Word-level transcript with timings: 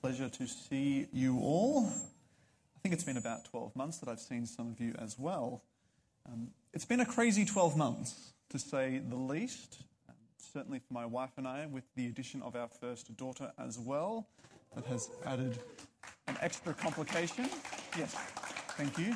pleasure 0.00 0.30
to 0.30 0.46
see 0.46 1.06
you 1.12 1.38
all. 1.40 1.86
I 1.86 2.78
think 2.82 2.94
it's 2.94 3.04
been 3.04 3.18
about 3.18 3.44
12 3.44 3.76
months 3.76 3.98
that 3.98 4.08
I've 4.08 4.20
seen 4.20 4.46
some 4.46 4.70
of 4.70 4.80
you 4.80 4.94
as 4.98 5.18
well. 5.18 5.62
Um, 6.26 6.48
it's 6.72 6.86
been 6.86 7.00
a 7.00 7.06
crazy 7.06 7.44
12 7.44 7.76
months, 7.76 8.32
to 8.48 8.58
say 8.58 9.02
the 9.06 9.16
least. 9.16 9.82
Um, 10.08 10.14
certainly 10.38 10.78
for 10.78 10.94
my 10.94 11.04
wife 11.04 11.32
and 11.36 11.46
I, 11.46 11.66
with 11.66 11.84
the 11.96 12.06
addition 12.06 12.40
of 12.40 12.56
our 12.56 12.68
first 12.68 13.14
daughter 13.18 13.52
as 13.58 13.78
well. 13.78 14.26
That 14.74 14.86
has 14.86 15.10
added 15.26 15.58
an 16.28 16.38
extra 16.40 16.72
complication. 16.72 17.50
Yes, 17.98 18.14
thank 18.78 18.96
you. 18.96 19.14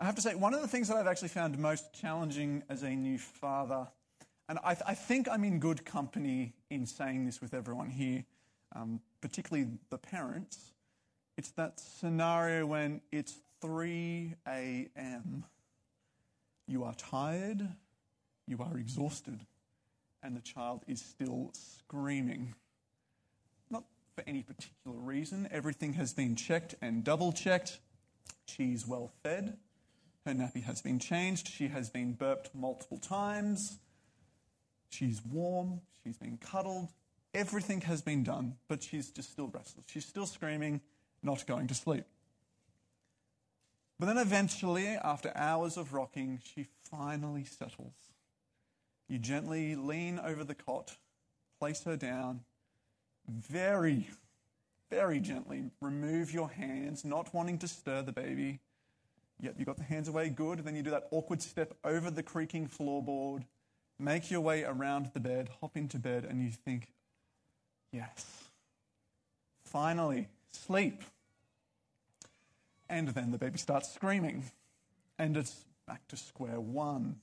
I 0.00 0.06
have 0.06 0.14
to 0.14 0.22
say, 0.22 0.36
one 0.36 0.54
of 0.54 0.62
the 0.62 0.68
things 0.68 0.88
that 0.88 0.96
I've 0.96 1.06
actually 1.06 1.28
found 1.28 1.58
most 1.58 1.92
challenging 1.92 2.62
as 2.70 2.82
a 2.82 2.90
new 2.90 3.18
father, 3.18 3.88
and 4.48 4.58
I, 4.64 4.74
I 4.86 4.94
think 4.94 5.28
I'm 5.28 5.44
in 5.44 5.58
good 5.58 5.84
company 5.84 6.54
in 6.70 6.86
saying 6.86 7.26
this 7.26 7.42
with 7.42 7.52
everyone 7.52 7.90
here, 7.90 8.24
um, 8.74 9.00
particularly 9.20 9.68
the 9.90 9.98
parents, 9.98 10.72
it's 11.36 11.50
that 11.52 11.80
scenario 11.80 12.66
when 12.66 13.00
it's 13.12 13.38
3 13.60 14.34
a.m. 14.46 15.44
You 16.66 16.84
are 16.84 16.94
tired, 16.94 17.68
you 18.46 18.58
are 18.60 18.76
exhausted, 18.76 19.40
and 20.22 20.36
the 20.36 20.40
child 20.40 20.82
is 20.86 21.00
still 21.00 21.50
screaming. 21.52 22.54
Not 23.70 23.84
for 24.14 24.24
any 24.26 24.42
particular 24.42 24.96
reason. 24.98 25.48
Everything 25.50 25.94
has 25.94 26.12
been 26.12 26.34
checked 26.34 26.74
and 26.82 27.04
double 27.04 27.32
checked. 27.32 27.78
She's 28.46 28.86
well 28.86 29.12
fed. 29.22 29.56
Her 30.26 30.32
nappy 30.32 30.62
has 30.64 30.82
been 30.82 30.98
changed. 30.98 31.48
She 31.48 31.68
has 31.68 31.88
been 31.88 32.12
burped 32.12 32.54
multiple 32.54 32.98
times. 32.98 33.78
She's 34.90 35.22
warm. 35.24 35.80
She's 36.02 36.16
been 36.16 36.38
cuddled. 36.38 36.88
Everything 37.38 37.82
has 37.82 38.02
been 38.02 38.24
done, 38.24 38.56
but 38.66 38.82
she's 38.82 39.12
just 39.12 39.30
still 39.30 39.46
restless. 39.46 39.84
She's 39.86 40.04
still 40.04 40.26
screaming, 40.26 40.80
not 41.22 41.46
going 41.46 41.68
to 41.68 41.74
sleep. 41.74 42.02
But 44.00 44.06
then 44.06 44.18
eventually, 44.18 44.88
after 44.88 45.30
hours 45.36 45.76
of 45.76 45.92
rocking, 45.92 46.40
she 46.42 46.66
finally 46.90 47.44
settles. 47.44 47.94
You 49.08 49.20
gently 49.20 49.76
lean 49.76 50.18
over 50.18 50.42
the 50.42 50.56
cot, 50.56 50.96
place 51.60 51.84
her 51.84 51.96
down, 51.96 52.40
very, 53.28 54.08
very 54.90 55.20
gently 55.20 55.70
remove 55.80 56.34
your 56.34 56.50
hands, 56.50 57.04
not 57.04 57.32
wanting 57.32 57.58
to 57.58 57.68
stir 57.68 58.02
the 58.02 58.10
baby. 58.10 58.58
Yep, 59.38 59.54
you 59.60 59.64
got 59.64 59.76
the 59.76 59.84
hands 59.84 60.08
away, 60.08 60.28
good. 60.28 60.64
Then 60.64 60.74
you 60.74 60.82
do 60.82 60.90
that 60.90 61.06
awkward 61.12 61.40
step 61.40 61.76
over 61.84 62.10
the 62.10 62.24
creaking 62.24 62.66
floorboard, 62.66 63.44
make 63.96 64.28
your 64.28 64.40
way 64.40 64.64
around 64.64 65.12
the 65.14 65.20
bed, 65.20 65.50
hop 65.60 65.76
into 65.76 66.00
bed, 66.00 66.24
and 66.24 66.42
you 66.42 66.50
think, 66.50 66.88
yes, 67.92 68.48
finally, 69.64 70.28
sleep. 70.50 71.02
And 72.88 73.08
then 73.08 73.32
the 73.32 73.38
baby 73.38 73.58
starts 73.58 73.92
screaming, 73.92 74.44
and 75.18 75.36
it's 75.36 75.64
back 75.86 76.06
to 76.08 76.16
square 76.16 76.60
one. 76.60 77.16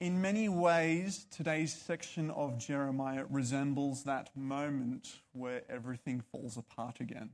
In 0.00 0.20
many 0.20 0.48
ways, 0.48 1.26
today's 1.30 1.72
section 1.72 2.30
of 2.30 2.58
Jeremiah 2.58 3.24
resembles 3.30 4.02
that 4.04 4.30
moment 4.36 5.20
where 5.32 5.62
everything 5.70 6.20
falls 6.32 6.56
apart 6.56 7.00
again. 7.00 7.30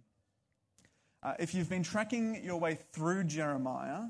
Uh, 1.22 1.34
if 1.39 1.55
you've 1.55 1.69
been 1.69 1.83
tracking 1.83 2.42
your 2.45 2.58
way 2.58 2.78
through 2.92 3.24
Jeremiah, 3.24 4.05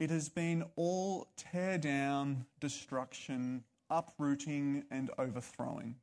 it 0.00 0.10
has 0.10 0.28
been 0.28 0.64
all 0.76 1.28
tear 1.36 1.78
down, 1.78 2.46
destruction, 2.60 3.64
uprooting, 3.90 4.84
and 4.90 5.10
overthrowing. 5.18 5.96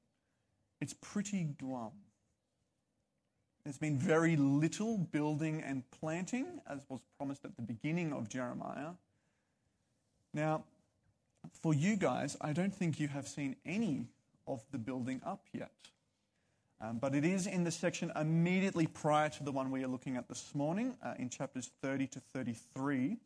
It's 0.86 0.94
pretty 0.94 1.46
glum. 1.46 1.94
There's 3.64 3.80
been 3.80 3.98
very 3.98 4.36
little 4.36 5.00
building 5.00 5.64
and 5.64 5.82
planting, 5.90 6.62
as 6.70 6.86
was 6.90 7.00
promised 7.18 7.44
at 7.44 7.56
the 7.56 7.64
beginning 7.64 8.14
of 8.14 8.30
Jeremiah. 8.30 8.92
Now, 10.32 10.64
for 11.64 11.74
you 11.74 11.96
guys, 11.96 12.38
I 12.40 12.54
don't 12.54 12.72
think 12.72 13.00
you 13.00 13.08
have 13.08 13.28
seen 13.28 13.56
any 13.66 14.06
of 14.46 14.64
the 14.72 14.78
building 14.78 15.22
up 15.26 15.48
yet. 15.52 15.72
Um, 16.80 17.00
but 17.00 17.16
it 17.16 17.26
is 17.26 17.48
in 17.48 17.64
the 17.64 17.72
section 17.72 18.12
immediately 18.16 18.86
prior 18.86 19.30
to 19.30 19.44
the 19.44 19.52
one 19.52 19.72
we 19.72 19.84
are 19.84 19.88
looking 19.88 20.18
at 20.18 20.28
this 20.28 20.54
morning, 20.54 20.96
uh, 21.04 21.16
in 21.18 21.32
chapters 21.32 21.72
30 21.82 22.06
to 22.10 22.20
33, 22.20 23.18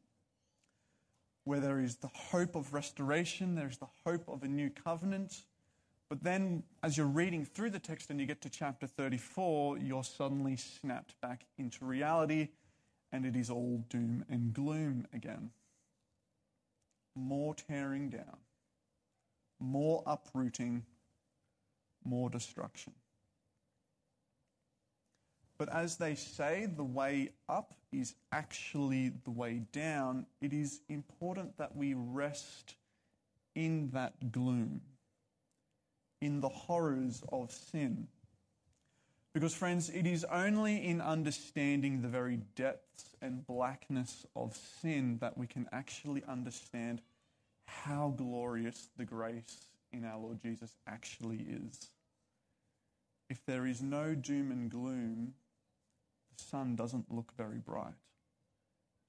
where 1.43 1.59
there 1.59 1.81
is 1.81 1.97
the 1.97 2.07
hope 2.07 2.55
of 2.55 2.73
restoration, 2.73 3.55
there's 3.55 3.79
the 3.79 3.89
hope 4.05 4.29
of 4.29 4.43
a 4.43 4.47
new 4.47 4.69
covenant, 4.69 5.43
but 6.09 6.23
then, 6.23 6.63
as 6.81 6.97
you're 6.97 7.05
reading 7.05 7.45
through 7.45 7.69
the 7.69 7.79
text 7.79 8.09
and 8.09 8.19
you 8.19 8.25
get 8.25 8.41
to 8.41 8.49
chapter 8.49 8.87
34, 8.87 9.77
you're 9.77 10.03
suddenly 10.03 10.55
snapped 10.55 11.13
back 11.21 11.45
into 11.59 11.85
reality, 11.85 12.49
and 13.11 13.27
it 13.27 13.35
is 13.35 13.51
all 13.51 13.85
doom 13.89 14.25
and 14.27 14.51
gloom 14.51 15.05
again. 15.13 15.51
More 17.15 17.53
tearing 17.53 18.09
down, 18.09 18.37
more 19.59 20.01
uprooting, 20.07 20.83
more 22.03 22.31
destruction. 22.31 22.93
But 25.59 25.69
as 25.69 25.97
they 25.97 26.15
say, 26.15 26.65
the 26.75 26.83
way 26.83 27.29
up 27.47 27.75
is 27.91 28.15
actually 28.31 29.11
the 29.25 29.31
way 29.31 29.61
down. 29.71 30.25
It 30.41 30.53
is 30.53 30.81
important 30.89 31.57
that 31.57 31.75
we 31.75 31.93
rest 31.93 32.75
in 33.53 33.91
that 33.91 34.31
gloom 34.31 34.81
in 36.21 36.41
the 36.41 36.49
horrors 36.49 37.23
of 37.31 37.51
sin. 37.51 38.07
Because, 39.33 39.53
friends, 39.53 39.89
it 39.89 40.07
is 40.07 40.25
only 40.25 40.83
in 40.83 41.01
understanding 41.01 42.01
the 42.01 42.07
very 42.07 42.37
depths 42.55 43.15
and 43.21 43.45
blackness 43.45 44.25
of 44.35 44.57
sin 44.81 45.19
that 45.21 45.37
we 45.37 45.45
can 45.45 45.67
actually 45.71 46.23
understand 46.27 47.01
how 47.65 48.13
glorious 48.17 48.89
the 48.97 49.05
grace 49.05 49.67
in 49.91 50.03
our 50.03 50.17
Lord 50.19 50.41
Jesus 50.41 50.75
actually 50.87 51.45
is. 51.47 51.91
If 53.29 53.45
there 53.45 53.67
is 53.67 53.81
no 53.81 54.15
doom 54.15 54.51
and 54.51 54.69
gloom, 54.69 55.33
the 56.35 56.43
sun 56.43 56.75
doesn't 56.75 57.11
look 57.11 57.31
very 57.37 57.59
bright. 57.59 57.93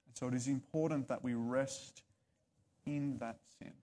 And 0.05 0.15
so 0.15 0.27
it 0.27 0.35
is 0.35 0.47
important 0.47 1.07
that 1.07 1.23
we 1.23 1.33
rest 1.33 2.03
in 2.85 3.17
that 3.17 3.39
sin 3.57 3.73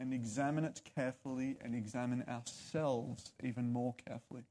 and 0.00 0.14
examine 0.14 0.64
it 0.64 0.80
carefully 0.96 1.56
and 1.62 1.74
examine 1.74 2.24
ourselves 2.28 3.32
even 3.44 3.70
more 3.72 3.94
carefully. 4.08 4.42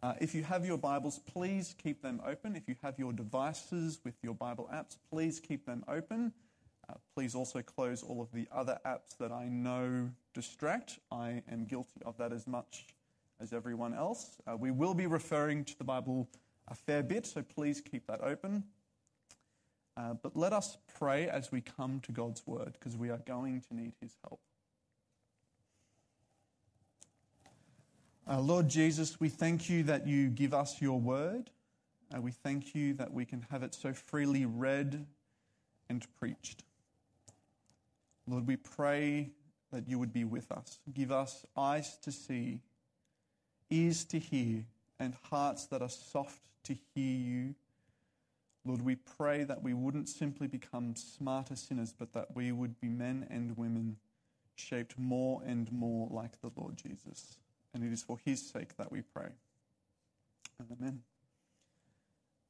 Uh, 0.00 0.12
if 0.20 0.34
you 0.34 0.44
have 0.44 0.64
your 0.64 0.78
Bibles, 0.78 1.18
please 1.26 1.74
keep 1.82 2.02
them 2.02 2.20
open. 2.24 2.54
If 2.54 2.68
you 2.68 2.76
have 2.82 2.98
your 2.98 3.12
devices 3.12 3.98
with 4.04 4.14
your 4.22 4.34
Bible 4.34 4.70
apps, 4.72 4.96
please 5.10 5.40
keep 5.40 5.66
them 5.66 5.82
open. 5.88 6.32
Uh, 6.88 6.94
please 7.14 7.34
also 7.34 7.62
close 7.62 8.02
all 8.02 8.22
of 8.22 8.30
the 8.32 8.46
other 8.52 8.78
apps 8.86 9.16
that 9.18 9.32
I 9.32 9.46
know 9.46 10.08
distract. 10.34 11.00
I 11.10 11.42
am 11.50 11.64
guilty 11.64 12.00
of 12.06 12.16
that 12.18 12.32
as 12.32 12.46
much 12.46 12.86
as 13.40 13.52
everyone 13.52 13.92
else. 13.92 14.36
Uh, 14.46 14.56
we 14.56 14.70
will 14.70 14.94
be 14.94 15.06
referring 15.06 15.64
to 15.64 15.78
the 15.78 15.84
Bible 15.84 16.28
a 16.68 16.74
fair 16.74 17.02
bit, 17.02 17.26
so 17.26 17.42
please 17.42 17.80
keep 17.80 18.06
that 18.06 18.20
open. 18.22 18.62
Uh, 19.98 20.14
but 20.22 20.36
let 20.36 20.52
us 20.52 20.78
pray 20.96 21.28
as 21.28 21.50
we 21.50 21.60
come 21.60 21.98
to 22.00 22.12
God's 22.12 22.46
word, 22.46 22.74
because 22.78 22.96
we 22.96 23.10
are 23.10 23.18
going 23.26 23.60
to 23.62 23.74
need 23.74 23.94
his 24.00 24.14
help. 24.22 24.38
Uh, 28.30 28.40
Lord 28.40 28.68
Jesus, 28.68 29.18
we 29.18 29.28
thank 29.28 29.68
you 29.68 29.82
that 29.84 30.06
you 30.06 30.28
give 30.28 30.54
us 30.54 30.80
your 30.80 31.00
word. 31.00 31.50
Uh, 32.14 32.20
we 32.20 32.30
thank 32.30 32.76
you 32.76 32.94
that 32.94 33.12
we 33.12 33.24
can 33.24 33.44
have 33.50 33.64
it 33.64 33.74
so 33.74 33.92
freely 33.92 34.46
read 34.46 35.04
and 35.90 36.06
preached. 36.20 36.62
Lord, 38.28 38.46
we 38.46 38.56
pray 38.56 39.30
that 39.72 39.88
you 39.88 39.98
would 39.98 40.12
be 40.12 40.24
with 40.24 40.52
us. 40.52 40.78
Give 40.94 41.10
us 41.10 41.44
eyes 41.56 41.96
to 42.02 42.12
see, 42.12 42.60
ears 43.68 44.04
to 44.04 44.18
hear, 44.20 44.64
and 45.00 45.14
hearts 45.28 45.66
that 45.66 45.82
are 45.82 45.88
soft 45.88 46.40
to 46.64 46.76
hear 46.94 47.16
you 47.16 47.54
Lord, 48.68 48.82
we 48.82 48.96
pray 48.96 49.44
that 49.44 49.62
we 49.62 49.72
wouldn't 49.72 50.10
simply 50.10 50.46
become 50.46 50.94
smarter 50.94 51.56
sinners, 51.56 51.94
but 51.98 52.12
that 52.12 52.36
we 52.36 52.52
would 52.52 52.78
be 52.80 52.88
men 52.88 53.26
and 53.30 53.56
women 53.56 53.96
shaped 54.56 54.98
more 54.98 55.40
and 55.46 55.72
more 55.72 56.06
like 56.10 56.38
the 56.42 56.50
Lord 56.54 56.76
Jesus. 56.76 57.38
And 57.72 57.82
it 57.82 57.90
is 57.92 58.02
for 58.02 58.18
his 58.26 58.46
sake 58.46 58.76
that 58.76 58.92
we 58.92 59.00
pray. 59.00 59.30
Amen. 60.60 61.00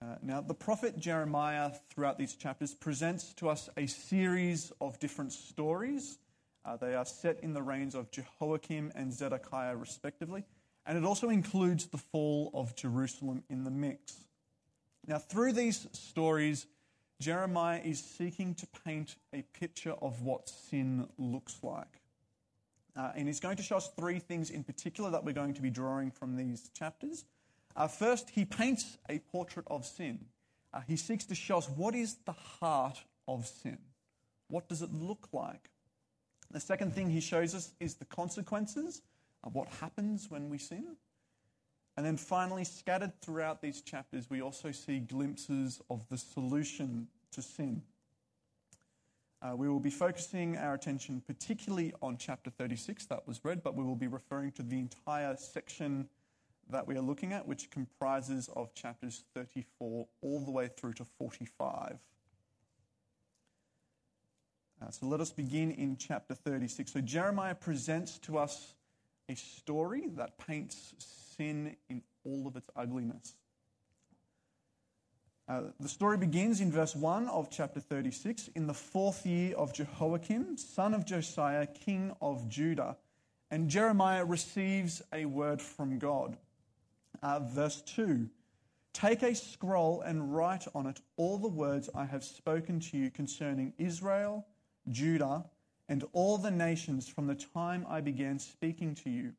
Uh, 0.02 0.16
now, 0.20 0.40
the 0.40 0.54
prophet 0.54 0.98
Jeremiah, 0.98 1.70
throughout 1.88 2.18
these 2.18 2.34
chapters, 2.34 2.74
presents 2.74 3.32
to 3.34 3.48
us 3.48 3.68
a 3.76 3.86
series 3.86 4.72
of 4.80 4.98
different 4.98 5.32
stories. 5.32 6.18
Uh, 6.64 6.76
they 6.76 6.96
are 6.96 7.04
set 7.04 7.38
in 7.44 7.52
the 7.52 7.62
reigns 7.62 7.94
of 7.94 8.10
Jehoiakim 8.10 8.90
and 8.96 9.12
Zedekiah, 9.12 9.76
respectively, 9.76 10.44
and 10.84 10.98
it 10.98 11.04
also 11.04 11.28
includes 11.28 11.86
the 11.86 11.98
fall 11.98 12.50
of 12.54 12.74
Jerusalem 12.74 13.44
in 13.48 13.62
the 13.62 13.70
mix. 13.70 14.27
Now, 15.08 15.16
through 15.16 15.54
these 15.54 15.88
stories, 15.92 16.66
Jeremiah 17.18 17.80
is 17.82 17.98
seeking 17.98 18.54
to 18.56 18.66
paint 18.84 19.16
a 19.32 19.40
picture 19.58 19.94
of 20.02 20.20
what 20.20 20.50
sin 20.50 21.08
looks 21.16 21.56
like. 21.62 22.02
Uh, 22.94 23.12
and 23.16 23.26
he's 23.26 23.40
going 23.40 23.56
to 23.56 23.62
show 23.62 23.78
us 23.78 23.90
three 23.98 24.18
things 24.18 24.50
in 24.50 24.64
particular 24.64 25.10
that 25.10 25.24
we're 25.24 25.32
going 25.32 25.54
to 25.54 25.62
be 25.62 25.70
drawing 25.70 26.10
from 26.10 26.36
these 26.36 26.68
chapters. 26.78 27.24
Uh, 27.74 27.88
first, 27.88 28.28
he 28.30 28.44
paints 28.44 28.98
a 29.08 29.18
portrait 29.20 29.64
of 29.70 29.86
sin. 29.86 30.26
Uh, 30.74 30.80
he 30.86 30.96
seeks 30.96 31.24
to 31.24 31.34
show 31.34 31.56
us 31.56 31.70
what 31.70 31.94
is 31.94 32.16
the 32.26 32.32
heart 32.32 33.02
of 33.26 33.46
sin. 33.46 33.78
What 34.48 34.68
does 34.68 34.82
it 34.82 34.92
look 34.92 35.28
like? 35.32 35.70
The 36.50 36.60
second 36.60 36.94
thing 36.94 37.08
he 37.08 37.20
shows 37.20 37.54
us 37.54 37.72
is 37.80 37.94
the 37.94 38.04
consequences 38.04 39.00
of 39.42 39.54
what 39.54 39.68
happens 39.80 40.30
when 40.30 40.50
we 40.50 40.58
sin. 40.58 40.96
And 41.98 42.06
then 42.06 42.16
finally, 42.16 42.62
scattered 42.62 43.20
throughout 43.20 43.60
these 43.60 43.80
chapters, 43.80 44.30
we 44.30 44.40
also 44.40 44.70
see 44.70 45.00
glimpses 45.00 45.80
of 45.90 46.08
the 46.08 46.16
solution 46.16 47.08
to 47.32 47.42
sin. 47.42 47.82
Uh, 49.42 49.56
we 49.56 49.68
will 49.68 49.80
be 49.80 49.90
focusing 49.90 50.56
our 50.56 50.74
attention 50.74 51.20
particularly 51.26 51.92
on 52.00 52.16
chapter 52.16 52.50
36 52.50 53.06
that 53.06 53.26
was 53.26 53.44
read, 53.44 53.64
but 53.64 53.74
we 53.74 53.82
will 53.82 53.96
be 53.96 54.06
referring 54.06 54.52
to 54.52 54.62
the 54.62 54.78
entire 54.78 55.36
section 55.36 56.08
that 56.70 56.86
we 56.86 56.96
are 56.96 57.00
looking 57.00 57.32
at, 57.32 57.48
which 57.48 57.68
comprises 57.68 58.48
of 58.54 58.72
chapters 58.74 59.24
34 59.34 60.06
all 60.22 60.44
the 60.44 60.52
way 60.52 60.68
through 60.68 60.92
to 60.92 61.04
45. 61.04 61.98
Uh, 64.80 64.90
so 64.90 65.04
let 65.06 65.20
us 65.20 65.32
begin 65.32 65.72
in 65.72 65.96
chapter 65.96 66.34
36. 66.36 66.92
So 66.92 67.00
Jeremiah 67.00 67.56
presents 67.56 68.18
to 68.18 68.38
us 68.38 68.76
a 69.28 69.34
story 69.36 70.08
that 70.16 70.38
paints 70.38 70.94
sin 71.36 71.76
in 71.88 72.02
all 72.24 72.46
of 72.46 72.56
its 72.56 72.70
ugliness. 72.74 73.34
Uh, 75.48 75.62
the 75.80 75.88
story 75.88 76.18
begins 76.18 76.60
in 76.60 76.70
verse 76.70 76.94
1 76.94 77.28
of 77.28 77.48
chapter 77.50 77.80
36 77.80 78.50
in 78.54 78.66
the 78.66 78.74
fourth 78.74 79.24
year 79.24 79.54
of 79.56 79.72
Jehoiakim, 79.72 80.58
son 80.58 80.92
of 80.92 81.06
Josiah, 81.06 81.66
king 81.66 82.14
of 82.20 82.48
Judah. 82.48 82.96
And 83.50 83.70
Jeremiah 83.70 84.26
receives 84.26 85.00
a 85.10 85.24
word 85.24 85.62
from 85.62 85.98
God. 85.98 86.36
Uh, 87.22 87.40
verse 87.40 87.80
2 87.82 88.28
Take 88.92 89.22
a 89.22 89.34
scroll 89.34 90.02
and 90.02 90.34
write 90.34 90.66
on 90.74 90.86
it 90.86 91.00
all 91.16 91.38
the 91.38 91.48
words 91.48 91.88
I 91.94 92.04
have 92.04 92.24
spoken 92.24 92.80
to 92.80 92.98
you 92.98 93.10
concerning 93.10 93.72
Israel, 93.78 94.46
Judah, 94.90 95.44
and 95.88 96.04
all 96.12 96.38
the 96.38 96.50
nations 96.50 97.08
from 97.08 97.26
the 97.26 97.34
time 97.34 97.86
I 97.88 98.00
began 98.00 98.38
speaking 98.38 98.94
to 98.96 99.10
you. 99.10 99.32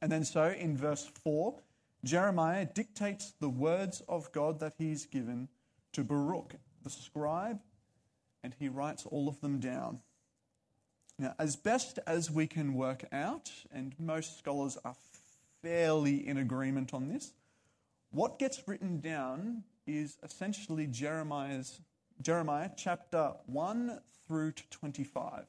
And 0.00 0.12
then, 0.12 0.24
so 0.24 0.48
in 0.50 0.76
verse 0.76 1.10
4, 1.24 1.54
Jeremiah 2.04 2.66
dictates 2.66 3.32
the 3.40 3.48
words 3.48 4.02
of 4.08 4.30
God 4.32 4.60
that 4.60 4.74
he's 4.78 5.06
given 5.06 5.48
to 5.92 6.04
Baruch, 6.04 6.54
the 6.82 6.90
scribe, 6.90 7.60
and 8.44 8.54
he 8.58 8.68
writes 8.68 9.06
all 9.06 9.28
of 9.28 9.40
them 9.40 9.58
down. 9.58 10.00
Now, 11.18 11.34
as 11.38 11.56
best 11.56 11.98
as 12.06 12.30
we 12.30 12.46
can 12.46 12.74
work 12.74 13.06
out, 13.10 13.50
and 13.72 13.94
most 13.98 14.38
scholars 14.38 14.78
are 14.84 14.94
fairly 15.62 16.26
in 16.26 16.36
agreement 16.36 16.92
on 16.92 17.08
this, 17.08 17.32
what 18.10 18.38
gets 18.38 18.68
written 18.68 19.00
down 19.00 19.64
is 19.86 20.18
essentially 20.22 20.86
Jeremiah's 20.86 21.80
Jeremiah 22.22 22.70
chapter 22.76 23.32
1 23.46 24.00
through 24.26 24.52
to 24.52 24.62
25. 24.70 25.46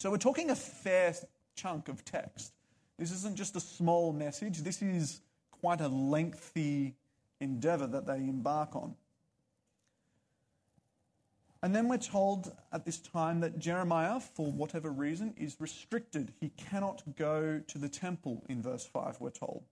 So 0.00 0.10
we're 0.10 0.16
talking 0.16 0.48
a 0.48 0.56
fair 0.56 1.14
chunk 1.54 1.90
of 1.90 2.06
text. 2.06 2.54
This 2.98 3.12
isn't 3.12 3.36
just 3.36 3.54
a 3.54 3.60
small 3.60 4.14
message, 4.14 4.58
this 4.60 4.80
is 4.80 5.20
quite 5.50 5.82
a 5.82 5.88
lengthy 5.88 6.94
endeavor 7.38 7.86
that 7.86 8.06
they 8.06 8.16
embark 8.16 8.74
on. 8.74 8.94
And 11.62 11.76
then 11.76 11.86
we're 11.86 11.98
told 11.98 12.50
at 12.72 12.86
this 12.86 12.98
time 12.98 13.40
that 13.40 13.58
Jeremiah, 13.58 14.20
for 14.20 14.50
whatever 14.50 14.88
reason, 14.88 15.34
is 15.36 15.56
restricted. 15.60 16.32
He 16.40 16.48
cannot 16.56 17.02
go 17.16 17.60
to 17.66 17.78
the 17.78 17.88
temple, 17.90 18.42
in 18.48 18.62
verse 18.62 18.86
5, 18.86 19.18
we're 19.20 19.28
told. 19.28 19.64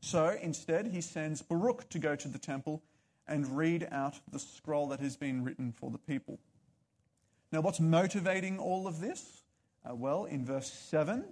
So 0.00 0.36
instead, 0.42 0.88
he 0.88 1.00
sends 1.00 1.42
Baruch 1.42 1.88
to 1.90 2.00
go 2.00 2.16
to 2.16 2.26
the 2.26 2.40
temple 2.40 2.82
and 3.28 3.56
read 3.56 3.86
out 3.92 4.18
the 4.32 4.40
scroll 4.40 4.88
that 4.88 4.98
has 4.98 5.16
been 5.16 5.44
written 5.44 5.70
for 5.70 5.92
the 5.92 5.98
people. 5.98 6.40
Now, 7.52 7.60
what's 7.60 7.78
motivating 7.78 8.58
all 8.58 8.88
of 8.88 8.98
this? 8.98 9.43
Uh, 9.88 9.94
well, 9.94 10.24
in 10.24 10.44
verse 10.44 10.70
7, 10.70 11.24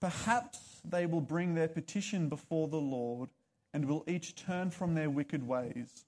perhaps 0.00 0.80
they 0.84 1.06
will 1.06 1.20
bring 1.20 1.54
their 1.54 1.68
petition 1.68 2.28
before 2.28 2.68
the 2.68 2.76
Lord 2.76 3.28
and 3.74 3.84
will 3.84 4.04
each 4.06 4.34
turn 4.34 4.70
from 4.70 4.94
their 4.94 5.10
wicked 5.10 5.46
ways. 5.46 6.04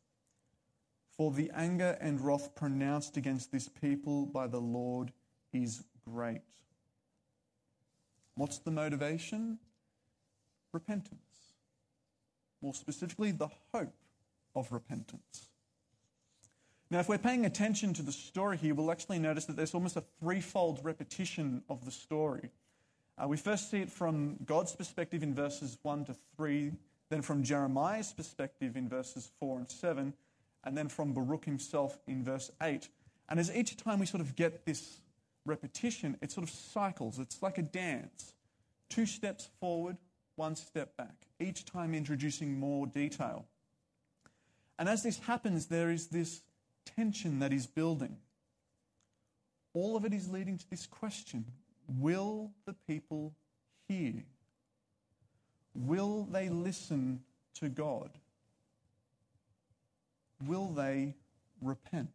For 1.10 1.30
the 1.30 1.50
anger 1.54 1.98
and 2.00 2.20
wrath 2.20 2.54
pronounced 2.54 3.16
against 3.16 3.52
this 3.52 3.68
people 3.68 4.24
by 4.26 4.46
the 4.46 4.60
Lord 4.60 5.12
is 5.52 5.84
great. 6.08 6.40
What's 8.36 8.58
the 8.58 8.70
motivation? 8.70 9.58
Repentance. 10.72 11.20
More 12.62 12.72
specifically, 12.72 13.32
the 13.32 13.48
hope 13.72 13.92
of 14.54 14.72
repentance. 14.72 15.49
Now, 16.92 16.98
if 16.98 17.08
we're 17.08 17.18
paying 17.18 17.46
attention 17.46 17.94
to 17.94 18.02
the 18.02 18.10
story 18.10 18.56
here, 18.56 18.74
we'll 18.74 18.90
actually 18.90 19.20
notice 19.20 19.44
that 19.44 19.54
there's 19.54 19.74
almost 19.74 19.96
a 19.96 20.02
threefold 20.18 20.80
repetition 20.82 21.62
of 21.68 21.84
the 21.84 21.92
story. 21.92 22.50
Uh, 23.16 23.28
we 23.28 23.36
first 23.36 23.70
see 23.70 23.78
it 23.78 23.90
from 23.90 24.38
God's 24.44 24.74
perspective 24.74 25.22
in 25.22 25.32
verses 25.32 25.78
1 25.82 26.06
to 26.06 26.16
3, 26.36 26.72
then 27.08 27.22
from 27.22 27.44
Jeremiah's 27.44 28.12
perspective 28.12 28.76
in 28.76 28.88
verses 28.88 29.30
4 29.38 29.58
and 29.58 29.70
7, 29.70 30.12
and 30.64 30.76
then 30.76 30.88
from 30.88 31.12
Baruch 31.12 31.44
himself 31.44 31.96
in 32.08 32.24
verse 32.24 32.50
8. 32.60 32.88
And 33.28 33.38
as 33.38 33.54
each 33.54 33.76
time 33.76 34.00
we 34.00 34.06
sort 34.06 34.20
of 34.20 34.34
get 34.34 34.66
this 34.66 35.00
repetition, 35.46 36.16
it 36.20 36.32
sort 36.32 36.42
of 36.42 36.50
cycles. 36.50 37.20
It's 37.20 37.40
like 37.40 37.58
a 37.58 37.62
dance. 37.62 38.34
Two 38.88 39.06
steps 39.06 39.48
forward, 39.60 39.96
one 40.34 40.56
step 40.56 40.96
back, 40.96 41.14
each 41.38 41.64
time 41.64 41.94
introducing 41.94 42.58
more 42.58 42.88
detail. 42.88 43.46
And 44.76 44.88
as 44.88 45.04
this 45.04 45.20
happens, 45.20 45.66
there 45.66 45.90
is 45.90 46.08
this 46.08 46.42
tension 46.96 47.38
that 47.40 47.52
is 47.52 47.66
building. 47.66 48.16
All 49.72 49.96
of 49.96 50.04
it 50.04 50.12
is 50.12 50.28
leading 50.28 50.58
to 50.58 50.70
this 50.70 50.86
question 50.86 51.44
Will 51.98 52.52
the 52.66 52.74
people 52.86 53.34
hear? 53.88 54.24
Will 55.74 56.28
they 56.30 56.48
listen 56.48 57.20
to 57.54 57.68
God? 57.68 58.10
Will 60.46 60.68
they 60.68 61.14
repent? 61.60 62.10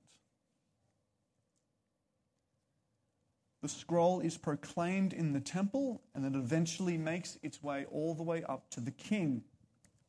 The 3.61 3.69
scroll 3.69 4.19
is 4.19 4.37
proclaimed 4.37 5.11
in 5.13 5.33
the 5.33 5.39
temple 5.39 6.01
and 6.13 6.25
it 6.25 6.37
eventually 6.37 6.97
makes 6.97 7.37
its 7.41 7.63
way 7.63 7.85
all 7.91 8.13
the 8.13 8.23
way 8.23 8.43
up 8.43 8.69
to 8.71 8.79
the 8.79 8.91
king. 8.91 9.43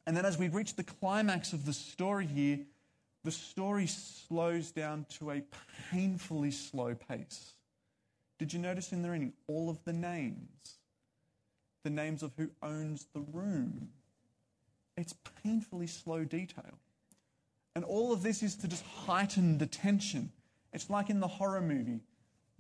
And 0.07 0.17
then, 0.17 0.25
as 0.25 0.39
we 0.39 0.49
reach 0.49 0.77
the 0.77 0.85
climax 0.85 1.53
of 1.53 1.67
the 1.67 1.73
story 1.73 2.27
here, 2.27 2.61
the 3.27 3.33
story 3.33 3.89
slows 3.89 4.71
down 4.71 5.05
to 5.19 5.33
a 5.33 5.43
painfully 5.91 6.53
slow 6.53 6.95
pace. 6.95 7.55
Did 8.39 8.53
you 8.53 8.61
notice 8.61 8.93
in 8.93 9.03
the 9.03 9.11
reading 9.11 9.33
all 9.49 9.69
of 9.69 9.83
the 9.85 9.93
names? 9.93 10.79
The 11.83 11.91
names 11.91 12.23
of 12.23 12.33
who 12.37 12.51
owns 12.63 13.07
the 13.13 13.25
room. 13.33 13.89
It's 14.97 15.15
painfully 15.43 15.89
slow 15.89 16.25
detail. 16.25 16.79
And 17.75 17.85
all 17.85 18.13
of 18.13 18.23
this 18.23 18.45
is 18.45 18.55
to 18.57 18.69
just 18.69 18.85
heighten 18.85 19.59
the 19.59 19.67
tension. 19.67 20.31
It's 20.73 20.89
like 20.89 21.11
in 21.11 21.19
the 21.19 21.27
horror 21.27 21.61
movie. 21.61 22.01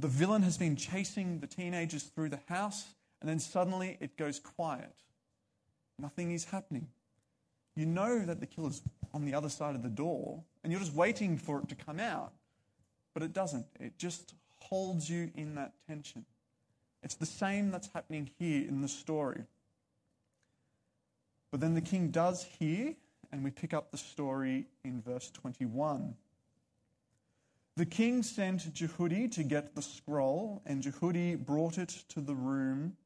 The 0.00 0.08
villain 0.08 0.42
has 0.42 0.58
been 0.58 0.74
chasing 0.74 1.38
the 1.38 1.46
teenagers 1.46 2.02
through 2.02 2.30
the 2.30 2.40
house, 2.48 2.86
and 3.20 3.30
then 3.30 3.38
suddenly 3.38 3.98
it 4.00 4.16
goes 4.16 4.40
quiet. 4.40 4.94
Nothing 5.98 6.32
is 6.32 6.44
happening. 6.44 6.88
You 7.76 7.86
know 7.86 8.24
that 8.24 8.40
the 8.40 8.46
killer's 8.46 8.82
on 9.12 9.24
the 9.24 9.34
other 9.34 9.50
side 9.50 9.74
of 9.76 9.82
the 9.82 9.88
door, 9.88 10.42
and 10.64 10.72
you're 10.72 10.80
just 10.80 10.94
waiting 10.94 11.36
for 11.36 11.60
it 11.60 11.68
to 11.68 11.74
come 11.74 12.00
out. 12.00 12.32
But 13.14 13.22
it 13.22 13.32
doesn't. 13.32 13.66
It 13.78 13.98
just 13.98 14.34
holds 14.58 15.08
you 15.08 15.30
in 15.36 15.54
that 15.54 15.74
tension. 15.86 16.24
It's 17.02 17.14
the 17.14 17.26
same 17.26 17.70
that's 17.70 17.88
happening 17.92 18.30
here 18.38 18.66
in 18.66 18.80
the 18.80 18.88
story. 18.88 19.44
But 21.50 21.60
then 21.60 21.74
the 21.74 21.80
king 21.80 22.10
does 22.10 22.44
hear, 22.58 22.94
and 23.30 23.44
we 23.44 23.50
pick 23.50 23.72
up 23.72 23.90
the 23.90 23.98
story 23.98 24.66
in 24.84 25.00
verse 25.00 25.30
21. 25.30 26.14
The 27.76 27.86
king 27.86 28.22
sent 28.22 28.72
Jehudi 28.72 29.30
to 29.32 29.42
get 29.42 29.74
the 29.74 29.82
scroll, 29.82 30.62
and 30.64 30.82
Jehudi 30.82 31.38
brought 31.38 31.76
it 31.76 31.90
to 32.08 32.20
the 32.20 32.34
room 32.34 32.96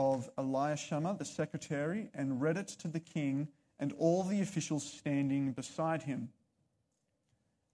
of 0.00 0.34
Elishama, 0.36 1.18
the 1.18 1.26
secretary, 1.26 2.08
and 2.14 2.40
read 2.40 2.56
it 2.56 2.68
to 2.68 2.88
the 2.88 3.00
king 3.00 3.48
and 3.78 3.92
all 3.98 4.22
the 4.22 4.40
officials 4.40 4.82
standing 4.82 5.52
beside 5.52 6.04
him. 6.04 6.30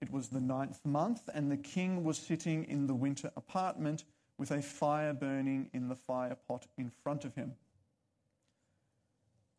It 0.00 0.10
was 0.10 0.28
the 0.28 0.40
ninth 0.40 0.84
month, 0.84 1.28
and 1.32 1.52
the 1.52 1.56
king 1.56 2.02
was 2.02 2.18
sitting 2.18 2.64
in 2.64 2.88
the 2.88 2.94
winter 2.94 3.30
apartment 3.36 4.02
with 4.38 4.50
a 4.50 4.60
fire 4.60 5.14
burning 5.14 5.70
in 5.72 5.88
the 5.88 5.94
fire 5.94 6.36
pot 6.48 6.66
in 6.76 6.90
front 6.90 7.24
of 7.24 7.36
him. 7.36 7.54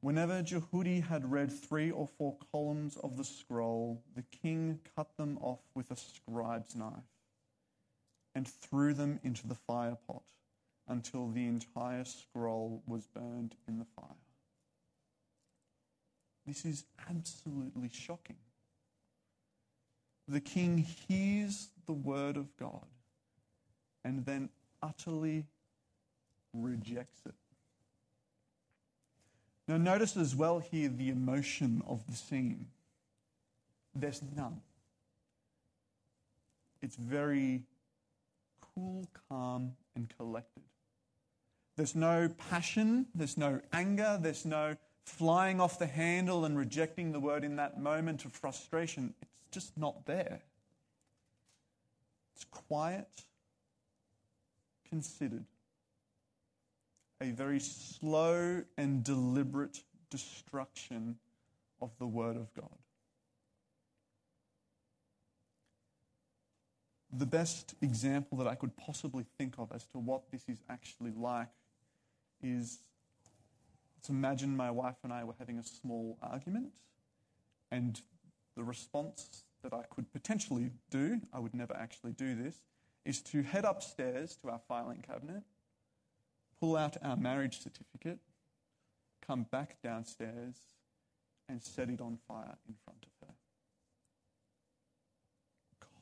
Whenever 0.01 0.43
Jehudi 0.43 1.01
had 1.03 1.31
read 1.31 1.51
three 1.51 1.89
or 1.89 2.05
four 2.05 2.37
columns 2.51 2.97
of 2.97 3.15
the 3.15 3.23
scroll, 3.23 4.03
the 4.13 4.23
king 4.23 4.79
cut 4.95 5.15
them 5.15 5.37
off 5.41 5.61
with 5.73 5.89
a 5.89 5.95
scribe's 5.95 6.75
knife. 6.75 7.13
and 8.35 8.47
threw 8.47 8.93
them 8.93 9.19
into 9.23 9.47
the 9.47 9.55
fire 9.55 9.97
pot 10.07 10.21
until 10.87 11.27
the 11.27 11.45
entire 11.45 12.05
scroll 12.05 12.81
was 12.87 13.07
burned 13.07 13.55
in 13.67 13.79
the 13.79 13.85
fire. 13.95 14.05
This 16.45 16.63
is 16.63 16.85
absolutely 17.09 17.89
shocking. 17.91 18.37
The 20.27 20.39
king 20.39 20.77
hears 21.07 21.69
the 21.85 21.93
word 21.93 22.37
of 22.37 22.55
God 22.57 22.85
and 24.03 24.25
then 24.25 24.49
utterly 24.81 25.45
rejects 26.53 27.21
it. 27.25 27.35
Now, 29.67 29.75
notice 29.75 30.15
as 30.15 30.33
well 30.33 30.59
here 30.59 30.87
the 30.87 31.09
emotion 31.09 31.83
of 31.85 32.05
the 32.07 32.15
scene. 32.15 32.67
There's 33.93 34.21
none. 34.35 34.61
It's 36.81 36.95
very 36.95 37.63
cool, 38.61 39.05
calm, 39.27 39.73
and 39.95 40.07
collected. 40.17 40.63
There's 41.77 41.95
no 41.95 42.29
passion, 42.49 43.05
there's 43.13 43.37
no 43.37 43.61
anger, 43.71 44.17
there's 44.19 44.45
no 44.45 44.75
flying 45.05 45.61
off 45.61 45.79
the 45.79 45.87
handle 45.87 46.43
and 46.43 46.57
rejecting 46.57 47.11
the 47.11 47.19
word 47.19 47.43
in 47.43 47.55
that 47.57 47.79
moment 47.79 48.25
of 48.25 48.33
frustration. 48.33 49.13
It's 49.21 49.31
just 49.51 49.77
not 49.77 50.05
there. 50.07 50.41
It's 52.35 52.45
quiet, 52.45 53.07
considered 54.89 55.45
a 57.21 57.31
very 57.31 57.59
slow 57.59 58.63
and 58.77 59.03
deliberate 59.03 59.83
destruction 60.09 61.17
of 61.81 61.91
the 61.99 62.07
Word 62.07 62.37
of 62.37 62.53
God. 62.53 62.77
The 67.11 67.25
best 67.25 67.75
example 67.81 68.37
that 68.39 68.47
I 68.47 68.55
could 68.55 68.75
possibly 68.77 69.25
think 69.37 69.55
of 69.57 69.71
as 69.71 69.85
to 69.87 69.99
what 69.99 70.29
this 70.31 70.43
is 70.47 70.61
actually 70.69 71.11
like 71.11 71.47
is 72.41 72.79
let's 73.97 74.09
imagine 74.09 74.55
my 74.55 74.71
wife 74.71 74.97
and 75.03 75.11
I 75.11 75.23
were 75.23 75.35
having 75.39 75.59
a 75.59 75.63
small 75.63 76.17
argument, 76.21 76.73
and 77.71 78.01
the 78.55 78.63
response 78.63 79.43
that 79.63 79.73
I 79.73 79.83
could 79.89 80.11
potentially 80.11 80.71
do, 80.89 81.21
I 81.33 81.39
would 81.39 81.53
never 81.53 81.75
actually 81.75 82.13
do 82.13 82.35
this, 82.35 82.55
is 83.05 83.21
to 83.21 83.43
head 83.43 83.65
upstairs 83.65 84.35
to 84.37 84.49
our 84.49 84.61
filing 84.67 85.01
cabinet 85.01 85.43
pull 86.59 86.75
out 86.75 86.97
our 87.01 87.15
marriage 87.15 87.59
certificate, 87.61 88.19
come 89.25 89.45
back 89.51 89.81
downstairs, 89.81 90.55
and 91.49 91.61
set 91.61 91.89
it 91.89 92.01
on 92.01 92.17
fire 92.27 92.57
in 92.67 92.75
front 92.83 93.05
of 93.05 93.27
her. 93.27 93.33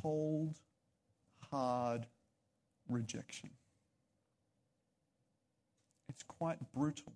Cold, 0.01 0.55
hard 1.51 2.07
rejection. 2.87 3.49
It's 6.15 6.23
quite 6.23 6.57
brutal. 6.73 7.11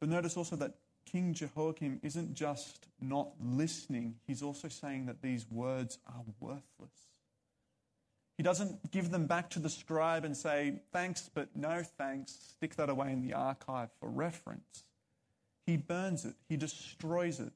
But 0.00 0.10
notice 0.10 0.36
also 0.36 0.54
that 0.56 0.74
King 1.06 1.32
Jehoiakim 1.32 1.98
isn't 2.02 2.34
just 2.34 2.88
not 3.00 3.30
listening, 3.42 4.16
he's 4.26 4.42
also 4.42 4.68
saying 4.68 5.06
that 5.06 5.22
these 5.22 5.46
words 5.50 5.98
are 6.06 6.22
worthless. 6.38 7.08
He 8.36 8.42
doesn't 8.42 8.90
give 8.90 9.10
them 9.10 9.26
back 9.26 9.50
to 9.50 9.58
the 9.58 9.70
scribe 9.70 10.24
and 10.24 10.36
say, 10.36 10.80
thanks, 10.92 11.30
but 11.32 11.48
no 11.56 11.82
thanks, 11.82 12.38
stick 12.56 12.76
that 12.76 12.90
away 12.90 13.12
in 13.12 13.26
the 13.26 13.32
archive 13.32 13.88
for 13.98 14.08
reference. 14.10 14.84
He 15.66 15.78
burns 15.78 16.26
it, 16.26 16.34
he 16.48 16.56
destroys 16.56 17.40
it. 17.40 17.52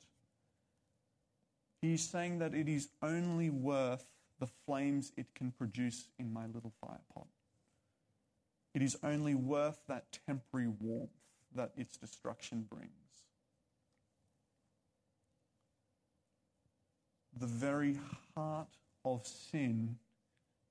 He's 1.83 2.03
saying 2.03 2.39
that 2.39 2.55
it 2.55 2.69
is 2.69 2.89
only 3.03 3.51
worth 3.51 4.07
the 4.41 4.47
flames 4.67 5.13
it 5.19 5.27
can 5.35 5.51
produce 5.53 6.09
in 6.19 6.33
my 6.33 6.47
little 6.47 6.73
fire 6.81 7.01
pot. 7.15 7.27
It 8.75 8.83
is 8.83 8.97
only 9.05 9.35
worth 9.35 9.79
that 9.87 10.19
temporary 10.27 10.69
warmth 10.81 11.11
that 11.55 11.73
its 11.77 11.97
destruction 11.97 12.67
brings. 12.69 12.91
The 17.39 17.47
very 17.47 17.99
heart 18.35 18.69
of 19.05 19.27
sin 19.27 19.97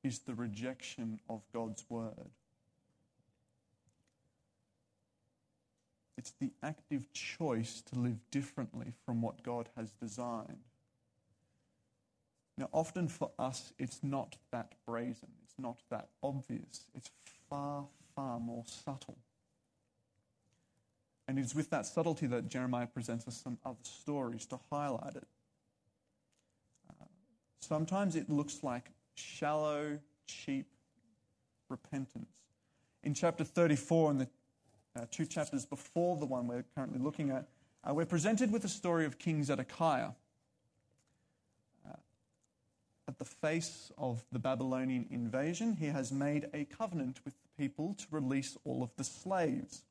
is 0.03 0.19
the 0.19 0.35
rejection 0.35 1.19
of 1.29 1.41
God's 1.53 1.85
word. 1.89 2.31
It's 6.17 6.31
the 6.39 6.51
active 6.61 7.11
choice 7.13 7.81
to 7.91 7.99
live 7.99 8.19
differently 8.31 8.93
from 9.05 9.21
what 9.21 9.43
God 9.43 9.69
has 9.75 9.91
designed. 9.93 10.63
Now, 12.57 12.69
often 12.71 13.07
for 13.07 13.31
us, 13.39 13.73
it's 13.79 14.03
not 14.03 14.35
that 14.51 14.73
brazen, 14.85 15.29
it's 15.43 15.57
not 15.57 15.79
that 15.89 16.09
obvious, 16.21 16.87
it's 16.93 17.09
far, 17.53 17.85
far 18.15 18.39
more 18.39 18.63
subtle. 18.65 19.17
And 21.27 21.37
it's 21.37 21.53
with 21.53 21.69
that 21.69 21.85
subtlety 21.85 22.25
that 22.27 22.49
Jeremiah 22.49 22.87
presents 22.87 23.27
us 23.27 23.39
some 23.41 23.57
other 23.63 23.77
stories 23.83 24.45
to 24.47 24.59
highlight 24.71 25.15
it. 25.15 25.27
Uh, 26.89 27.05
sometimes 27.59 28.15
it 28.15 28.29
looks 28.29 28.63
like 28.63 28.89
shallow, 29.15 29.99
cheap 30.25 30.65
repentance. 31.69 32.29
In 33.03 33.13
chapter 33.13 33.43
34, 33.43 34.11
in 34.11 34.17
the 34.17 34.27
uh, 34.95 35.05
two 35.11 35.25
chapters 35.25 35.65
before 35.65 36.17
the 36.17 36.25
one 36.25 36.47
we're 36.47 36.65
currently 36.75 36.99
looking 36.99 37.29
at, 37.29 37.47
uh, 37.87 37.93
we're 37.93 38.05
presented 38.05 38.51
with 38.51 38.63
the 38.63 38.67
story 38.67 39.05
of 39.05 39.19
King 39.19 39.43
Zedekiah. 39.43 40.11
Uh, 41.87 41.97
at 43.07 43.19
the 43.19 43.25
face 43.25 43.91
of 43.97 44.23
the 44.31 44.39
Babylonian 44.39 45.05
invasion, 45.11 45.77
he 45.79 45.87
has 45.87 46.11
made 46.11 46.49
a 46.53 46.65
covenant 46.65 47.19
with 47.23 47.35
people 47.57 47.93
to 47.93 48.05
release 48.11 48.57
all 48.63 48.83
of 48.83 48.89
the 48.95 49.03
slaves. 49.03 49.83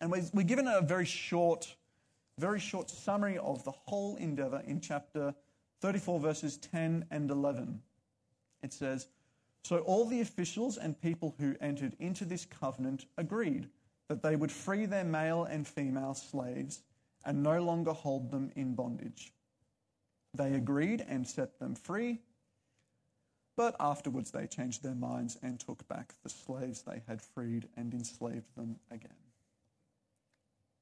And 0.00 0.10
we're, 0.10 0.42
given 0.42 0.66
a 0.66 0.80
very 0.80 1.04
short, 1.04 1.74
very 2.38 2.58
short 2.58 2.90
summary 2.90 3.38
of 3.38 3.62
the 3.64 3.70
whole 3.70 4.16
endeavor 4.16 4.62
in 4.66 4.80
chapter 4.80 5.34
34, 5.80 6.20
verses 6.20 6.56
10 6.56 7.06
and 7.10 7.30
11. 7.30 7.80
It 8.62 8.72
says, 8.72 9.08
So 9.62 9.78
all 9.78 10.06
the 10.06 10.20
officials 10.20 10.76
and 10.76 11.00
people 11.00 11.34
who 11.38 11.54
entered 11.60 11.96
into 12.00 12.24
this 12.24 12.44
covenant 12.44 13.06
agreed 13.16 13.68
that 14.08 14.22
they 14.22 14.36
would 14.36 14.52
free 14.52 14.86
their 14.86 15.04
male 15.04 15.44
and 15.44 15.66
female 15.66 16.14
slaves 16.14 16.82
and 17.24 17.42
no 17.42 17.62
longer 17.62 17.92
hold 17.92 18.30
them 18.30 18.50
in 18.56 18.74
bondage. 18.74 19.32
They 20.34 20.54
agreed 20.54 21.04
and 21.08 21.26
set 21.26 21.58
them 21.58 21.74
free, 21.74 22.20
but 23.56 23.76
afterwards 23.78 24.30
they 24.30 24.46
changed 24.46 24.82
their 24.82 24.94
minds 24.94 25.38
and 25.42 25.60
took 25.60 25.86
back 25.88 26.14
the 26.22 26.28
slaves 26.28 26.82
they 26.82 27.02
had 27.06 27.20
freed 27.20 27.68
and 27.76 27.92
enslaved 27.92 28.54
them 28.56 28.76
again. 28.90 29.10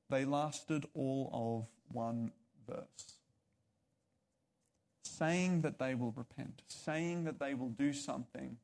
They 0.09 0.25
lasted 0.25 0.87
all 0.95 1.31
of 1.33 1.95
one 1.95 2.33
verse 2.69 3.21
saying 5.21 5.61
that 5.61 5.79
they 5.79 5.95
will 5.95 6.12
repent, 6.12 6.62
saying 6.67 7.25
that 7.25 7.39
they 7.39 7.53
will 7.53 7.69
do 7.69 7.93
something, 7.93 8.57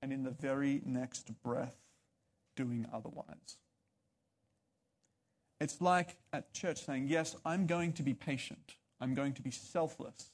and 0.00 0.12
in 0.12 0.22
the 0.22 0.30
very 0.30 0.80
next 0.84 1.42
breath, 1.42 1.76
doing 2.54 2.86
otherwise. 2.92 3.56
It's 5.60 5.80
like 5.80 6.16
at 6.32 6.52
church 6.52 6.84
saying, 6.84 7.08
Yes, 7.08 7.34
I'm 7.44 7.66
going 7.66 7.92
to 7.94 8.02
be 8.04 8.14
patient, 8.14 8.76
I'm 9.00 9.14
going 9.14 9.32
to 9.34 9.42
be 9.42 9.50
selfless. 9.50 10.30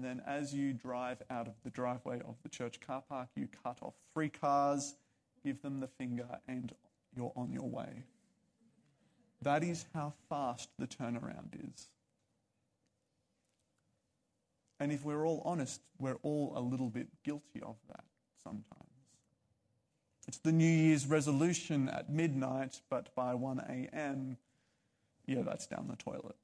And 0.00 0.08
then 0.08 0.22
as 0.26 0.54
you 0.54 0.72
drive 0.72 1.20
out 1.28 1.46
of 1.46 1.52
the 1.62 1.68
driveway 1.68 2.22
of 2.26 2.36
the 2.42 2.48
church 2.48 2.80
car 2.80 3.02
park, 3.06 3.28
you 3.36 3.46
cut 3.62 3.76
off 3.82 3.92
three 4.14 4.30
cars, 4.30 4.94
give 5.44 5.60
them 5.60 5.80
the 5.80 5.88
finger, 5.88 6.26
and 6.48 6.72
you're 7.14 7.34
on 7.36 7.52
your 7.52 7.68
way. 7.68 8.04
That 9.42 9.62
is 9.62 9.84
how 9.92 10.14
fast 10.30 10.70
the 10.78 10.86
turnaround 10.86 11.52
is. 11.54 11.88
And 14.78 14.90
if 14.90 15.04
we're 15.04 15.26
all 15.26 15.42
honest, 15.44 15.82
we're 15.98 16.16
all 16.22 16.54
a 16.56 16.60
little 16.60 16.88
bit 16.88 17.08
guilty 17.22 17.60
of 17.60 17.76
that 17.88 18.04
sometimes. 18.42 18.64
It's 20.26 20.38
the 20.38 20.52
New 20.52 20.64
Year's 20.64 21.06
resolution 21.06 21.90
at 21.90 22.08
midnight, 22.08 22.80
but 22.88 23.14
by 23.14 23.34
1 23.34 23.58
a.m., 23.68 24.38
yeah, 25.26 25.42
that's 25.42 25.66
down 25.66 25.88
the 25.90 25.96
toilet. 25.96 26.36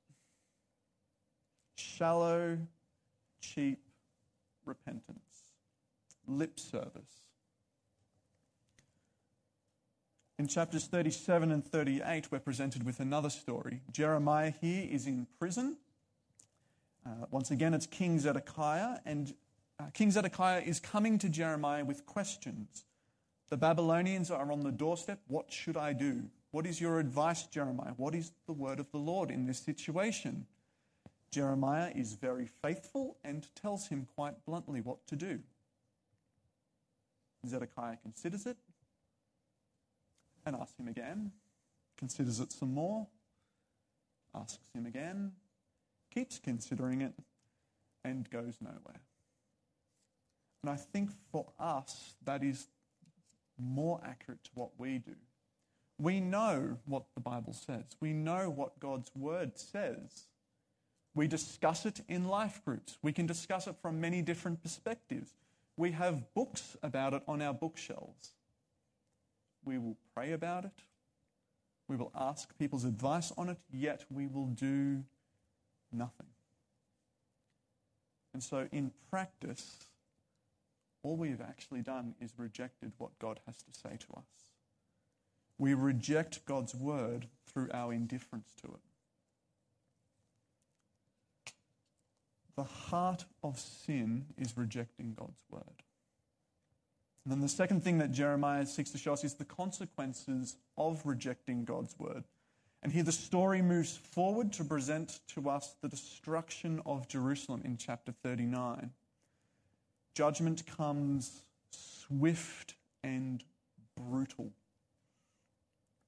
Shallow, 1.77 2.59
cheap 3.41 3.81
repentance, 4.65 5.45
lip 6.27 6.59
service. 6.59 7.23
In 10.39 10.49
chapters 10.49 10.85
37 10.87 11.51
and 11.51 11.65
38, 11.65 12.31
we're 12.31 12.41
presented 12.41 12.85
with 12.85 13.01
another 13.01 13.31
story. 13.31 13.81
Jeremiah 13.91 14.53
here 14.61 14.87
is 14.91 15.07
in 15.07 15.27
prison 15.39 15.77
uh, 17.07 17.27
once 17.31 17.53
again, 17.53 17.73
it's 17.73 17.87
King 17.87 18.19
Zedekiah, 18.19 18.99
and 19.05 19.33
uh, 19.79 19.85
King 19.95 20.11
Zedekiah 20.11 20.63
is 20.63 20.81
coming 20.81 21.19
to 21.19 21.29
Jeremiah 21.29 21.85
with 21.85 22.05
questions. 22.05 22.85
The 23.49 23.57
Babylonians 23.57 24.31
are 24.31 24.51
on 24.51 24.61
the 24.61 24.73
doorstep. 24.73 25.21
What 25.29 25.53
should 25.53 25.77
I 25.77 25.93
do? 25.93 26.25
What 26.51 26.67
is 26.67 26.81
your 26.81 26.99
advice, 26.99 27.45
Jeremiah? 27.45 27.93
What 27.97 28.15
is 28.15 28.33
the 28.47 28.53
word 28.53 28.81
of 28.81 28.91
the 28.91 28.99
Lord 28.99 29.31
in 29.31 29.47
this 29.47 29.59
situation? 29.59 30.47
Jeremiah 31.31 31.91
is 31.95 32.15
very 32.15 32.49
faithful 32.63 33.19
and 33.25 33.47
tells 33.55 33.89
him 33.89 34.07
quite 34.15 34.45
bluntly 34.47 34.81
what 34.81 35.07
to 35.09 35.17
do. 35.17 35.41
Zedekiah 37.47 37.97
considers 38.03 38.47
it 38.47 38.57
and 40.45 40.57
asks 40.57 40.79
him 40.79 40.89
again, 40.89 41.33
considers 41.97 42.41
it 42.41 42.53
some 42.53 42.73
more, 42.73 43.07
asks 44.35 44.59
him 44.75 44.87
again, 44.87 45.33
keeps 46.13 46.39
considering 46.39 47.03
it, 47.03 47.13
and 48.05 48.31
goes 48.31 48.59
nowhere. 48.61 49.01
And 50.63 50.71
I 50.71 50.77
think 50.77 51.11
for 51.31 51.47
us, 51.59 52.15
that 52.25 52.43
is 52.43 52.69
more 53.59 54.01
accurate 54.05 54.45
to 54.45 54.51
what 54.55 54.71
we 54.79 54.99
do. 54.99 55.15
We 55.99 56.21
know 56.21 56.79
what 56.87 57.05
the 57.15 57.21
Bible 57.21 57.53
says, 57.53 57.85
we 58.01 58.13
know 58.13 58.51
what 58.51 58.79
God's 58.81 59.11
Word 59.15 59.59
says. 59.59 60.27
We 61.17 61.27
discuss 61.27 61.87
it 61.87 62.03
in 62.09 62.29
life 62.29 62.63
groups. 62.63 62.99
We 63.03 63.11
can 63.11 63.27
discuss 63.27 63.67
it 63.67 63.77
from 63.81 64.03
many 64.03 64.21
different 64.21 64.63
perspectives. 64.63 65.33
We 65.79 65.93
have 65.93 66.35
books 66.35 66.77
about 66.83 67.15
it 67.15 67.23
on 67.27 67.41
our 67.41 67.55
bookshelves. 67.55 68.35
We 69.65 69.79
will 69.79 69.97
pray 70.15 70.33
about 70.33 70.67
it. 70.67 70.83
We 71.89 71.97
will 71.97 72.13
ask 72.15 72.57
people's 72.59 72.85
advice 72.85 73.33
on 73.39 73.49
it, 73.49 73.57
yet 73.73 74.05
we 74.11 74.27
will 74.27 74.49
do 74.49 75.05
nothing. 75.91 76.27
And 78.35 78.43
so, 78.43 78.69
in 78.71 78.93
practice, 79.09 79.87
all 81.03 81.17
we've 81.17 81.41
actually 81.41 81.81
done 81.81 82.15
is 82.21 82.33
rejected 82.37 82.93
what 82.99 83.19
God 83.19 83.41
has 83.47 83.57
to 83.63 83.73
say 83.73 83.97
to 83.97 84.19
us. 84.19 84.27
We 85.57 85.73
reject 85.73 86.45
God's 86.45 86.75
word 86.75 87.29
through 87.47 87.71
our 87.73 87.95
indifference 87.95 88.53
to 88.61 88.67
it. 88.67 88.96
The 92.57 92.65
heart 92.65 93.25
of 93.43 93.59
sin 93.59 94.27
is 94.39 94.57
rejecting 94.57 95.15
God's 95.15 95.43
word. 95.51 95.83
And 97.25 97.33
then 97.33 97.41
the 97.41 97.49
second 97.49 97.83
thing 97.83 97.99
that 97.99 98.13
Jeremiah 98.13 98.65
seeks 98.67 98.91
to 98.93 98.99
show 98.99 99.13
us 99.13 99.25
is 99.25 99.35
the 99.35 99.45
consequences 99.45 100.57
of 100.79 101.05
rejecting 101.05 101.65
God's 101.65 101.99
word. 101.99 102.25
And 102.83 102.93
here 102.93 103.03
the 103.03 103.13
story 103.13 103.63
moves 103.63 103.97
forward 103.97 104.53
to 104.55 104.65
present 104.65 105.19
to 105.35 105.51
us 105.51 105.75
the 105.83 105.89
destruction 105.89 106.81
of 106.87 107.09
Jerusalem 107.09 107.63
in 107.65 107.77
chapter 107.77 108.13
39. 108.23 108.91
Judgment 110.15 110.65
comes 110.67 111.43
swift 111.71 112.75
and 113.03 113.43
brutal. 113.97 114.53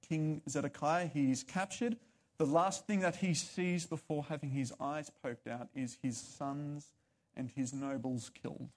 King 0.07 0.41
Zedekiah, 0.49 1.07
he's 1.07 1.43
captured. 1.43 1.97
The 2.39 2.45
last 2.45 2.87
thing 2.87 3.01
that 3.01 3.17
he 3.17 3.33
sees 3.33 3.85
before 3.85 4.23
having 4.29 4.51
his 4.51 4.73
eyes 4.79 5.11
poked 5.21 5.45
out 5.45 5.67
is 5.75 5.97
his 6.01 6.17
sons 6.17 6.87
and 7.35 7.49
his 7.53 7.73
nobles 7.73 8.31
killed. 8.41 8.69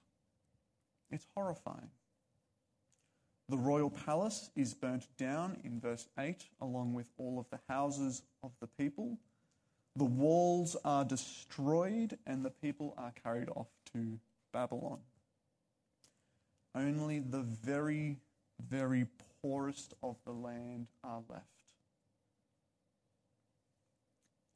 It's 1.09 1.27
horrifying. 1.33 1.89
The 3.47 3.57
royal 3.57 3.89
palace 3.89 4.49
is 4.53 4.73
burnt 4.73 5.07
down 5.17 5.57
in 5.63 5.79
verse 5.79 6.09
8, 6.19 6.43
along 6.59 6.93
with 6.93 7.09
all 7.17 7.39
of 7.39 7.49
the 7.51 7.59
houses 7.69 8.23
of 8.43 8.51
the 8.59 8.67
people. 8.67 9.17
The 9.95 10.03
walls 10.03 10.75
are 10.83 11.05
destroyed, 11.05 12.17
and 12.27 12.43
the 12.43 12.49
people 12.49 12.93
are 12.97 13.13
carried 13.23 13.47
off 13.49 13.67
to 13.93 14.19
Babylon. 14.51 14.99
Only 16.75 17.19
the 17.19 17.43
very, 17.43 18.17
very 18.59 19.05
poorest 19.41 19.93
of 20.03 20.17
the 20.25 20.33
land 20.33 20.87
are 21.01 21.21
left. 21.29 21.52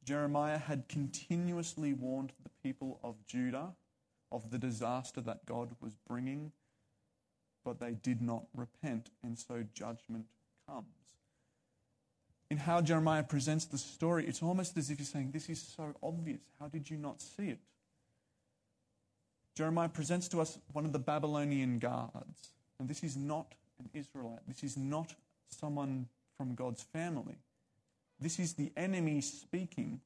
Jeremiah 0.08 0.56
had 0.56 0.88
continuously 0.88 1.92
warned 1.92 2.32
the 2.42 2.48
people 2.62 2.98
of 3.04 3.26
Judah 3.26 3.74
of 4.32 4.50
the 4.50 4.58
disaster 4.58 5.20
that 5.20 5.44
God 5.44 5.76
was 5.82 5.92
bringing 6.08 6.52
but 7.62 7.78
they 7.78 7.92
did 7.92 8.22
not 8.22 8.44
repent, 8.54 9.10
and 9.22 9.38
so 9.38 9.62
judgment 9.74 10.24
comes. 10.66 10.86
In 12.50 12.56
how 12.56 12.80
Jeremiah 12.80 13.22
presents 13.22 13.66
the 13.66 13.76
story, 13.76 14.24
it's 14.26 14.42
almost 14.42 14.78
as 14.78 14.88
if 14.88 14.96
he's 14.96 15.10
saying, 15.10 15.32
This 15.32 15.50
is 15.50 15.60
so 15.60 15.94
obvious. 16.02 16.40
How 16.58 16.68
did 16.68 16.88
you 16.88 16.96
not 16.96 17.20
see 17.20 17.50
it? 17.50 17.58
Jeremiah 19.54 19.90
presents 19.90 20.28
to 20.28 20.40
us 20.40 20.58
one 20.72 20.86
of 20.86 20.94
the 20.94 20.98
Babylonian 20.98 21.78
guards. 21.78 22.54
And 22.80 22.88
this 22.88 23.04
is 23.04 23.18
not 23.18 23.54
an 23.78 23.90
Israelite. 23.92 24.48
This 24.48 24.64
is 24.64 24.78
not 24.78 25.14
someone 25.50 26.06
from 26.38 26.54
God's 26.54 26.82
family. 26.82 27.36
This 28.20 28.38
is 28.38 28.54
the 28.54 28.72
enemy 28.76 29.20
speaking. 29.20 30.00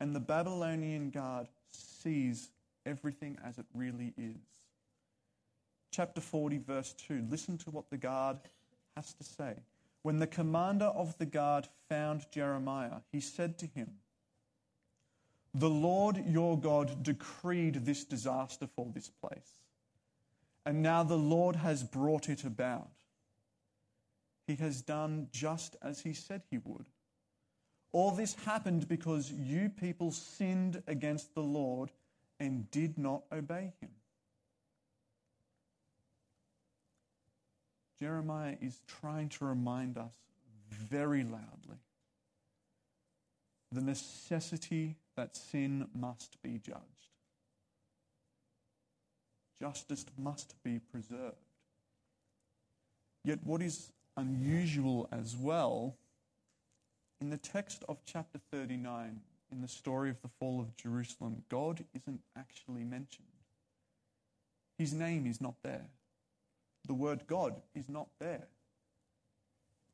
And 0.00 0.14
the 0.14 0.20
Babylonian 0.20 1.10
guard 1.10 1.48
sees 1.70 2.50
everything 2.84 3.38
as 3.44 3.58
it 3.58 3.66
really 3.74 4.12
is 4.16 4.36
chapter 5.94 6.20
40, 6.20 6.58
verse 6.58 6.92
2. 7.06 7.24
Listen 7.30 7.56
to 7.58 7.70
what 7.70 7.88
the 7.88 7.96
guard 7.96 8.38
has 8.96 9.12
to 9.14 9.22
say. 9.22 9.54
When 10.02 10.18
the 10.18 10.26
commander 10.26 10.86
of 10.86 11.16
the 11.18 11.26
guard 11.26 11.68
found 11.88 12.26
Jeremiah, 12.32 13.00
he 13.12 13.20
said 13.20 13.58
to 13.58 13.66
him, 13.66 13.92
The 15.54 15.70
Lord 15.70 16.24
your 16.26 16.58
God 16.58 17.04
decreed 17.04 17.86
this 17.86 18.04
disaster 18.04 18.66
for 18.66 18.90
this 18.92 19.08
place, 19.08 19.60
and 20.66 20.82
now 20.82 21.04
the 21.04 21.16
Lord 21.16 21.56
has 21.56 21.84
brought 21.84 22.28
it 22.28 22.42
about. 22.42 22.88
He 24.48 24.56
has 24.56 24.82
done 24.82 25.28
just 25.30 25.76
as 25.80 26.00
he 26.00 26.12
said 26.12 26.42
he 26.50 26.58
would. 26.58 26.86
All 27.94 28.10
this 28.10 28.34
happened 28.44 28.88
because 28.88 29.30
you 29.30 29.68
people 29.68 30.10
sinned 30.10 30.82
against 30.88 31.32
the 31.32 31.42
Lord 31.42 31.92
and 32.40 32.68
did 32.72 32.98
not 32.98 33.22
obey 33.30 33.72
him. 33.80 33.90
Jeremiah 38.02 38.56
is 38.60 38.80
trying 39.00 39.28
to 39.28 39.44
remind 39.44 39.96
us 39.96 40.12
very 40.72 41.22
loudly 41.22 41.78
the 43.70 43.80
necessity 43.80 44.96
that 45.14 45.36
sin 45.36 45.86
must 45.94 46.42
be 46.42 46.58
judged. 46.58 46.80
Justice 49.60 50.04
must 50.18 50.60
be 50.64 50.80
preserved. 50.80 51.36
Yet, 53.24 53.38
what 53.44 53.62
is 53.62 53.92
unusual 54.16 55.08
as 55.12 55.36
well, 55.36 55.94
in 57.24 57.30
the 57.30 57.38
text 57.38 57.82
of 57.88 58.04
chapter 58.04 58.38
39, 58.52 59.18
in 59.50 59.62
the 59.62 59.68
story 59.68 60.10
of 60.10 60.20
the 60.20 60.28
fall 60.28 60.60
of 60.60 60.76
Jerusalem, 60.76 61.42
God 61.48 61.82
isn't 61.94 62.20
actually 62.36 62.84
mentioned. 62.84 63.26
His 64.76 64.92
name 64.92 65.26
is 65.26 65.40
not 65.40 65.54
there 65.62 65.86
the 66.86 66.92
word 66.92 67.26
God 67.26 67.62
is 67.74 67.88
not 67.88 68.08
there. 68.20 68.46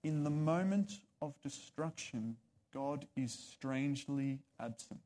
In 0.02 0.24
the 0.24 0.30
moment 0.30 0.90
of 1.22 1.40
destruction, 1.40 2.36
God 2.74 3.06
is 3.16 3.32
strangely 3.32 4.40
absent. 4.58 4.98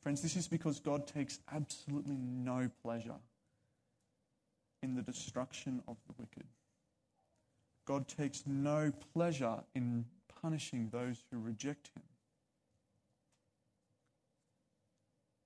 Friends, 0.00 0.22
this 0.22 0.34
is 0.34 0.48
because 0.48 0.80
God 0.80 1.06
takes 1.06 1.40
absolutely 1.52 2.16
no 2.16 2.70
pleasure 2.82 3.20
in 4.82 4.94
the 4.94 5.02
destruction 5.02 5.82
of 5.86 5.98
the 6.06 6.14
wicked. 6.16 6.46
God 7.86 8.08
takes 8.08 8.42
no 8.46 8.92
pleasure 9.14 9.60
in 9.74 10.04
punishing 10.42 10.90
those 10.92 11.22
who 11.30 11.38
reject 11.38 11.90
him. 11.96 12.02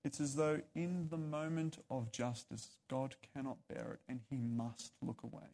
It's 0.04 0.20
as 0.20 0.34
though 0.34 0.62
in 0.74 1.08
the 1.10 1.18
moment 1.18 1.78
of 1.90 2.10
justice, 2.10 2.70
God 2.88 3.16
cannot 3.34 3.58
bear 3.68 3.92
it 3.92 4.00
and 4.08 4.20
he 4.30 4.38
must 4.38 4.92
look 5.02 5.22
away. 5.22 5.50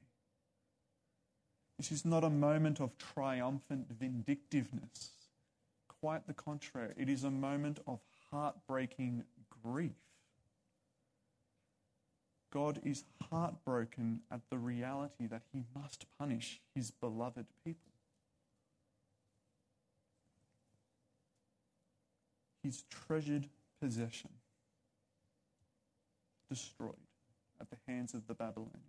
This 1.77 1.91
is 1.91 2.05
not 2.05 2.25
a 2.25 2.31
moment 2.31 2.81
of 2.81 2.97
triumphant 2.97 3.89
vindictiveness. 3.91 5.11
Quite 6.01 6.27
the 6.27 6.33
contrary, 6.33 6.95
it 6.97 7.09
is 7.09 7.25
a 7.25 7.31
moment 7.31 7.81
of 7.87 7.99
heartbreaking 8.31 9.25
grief. 9.63 10.06
God 12.57 12.81
is 12.87 13.05
heartbroken 13.31 14.21
at 14.31 14.41
the 14.49 14.57
reality 14.57 15.27
that 15.27 15.43
he 15.53 15.65
must 15.79 16.07
punish 16.19 16.63
his 16.75 16.91
beloved 16.91 17.45
people. 17.63 17.93
His 22.63 22.85
treasured 22.89 23.51
possession 23.79 24.31
destroyed 26.49 26.95
at 27.61 27.69
the 27.69 27.77
hands 27.87 28.15
of 28.15 28.27
the 28.27 28.33
Babylonians. 28.33 28.81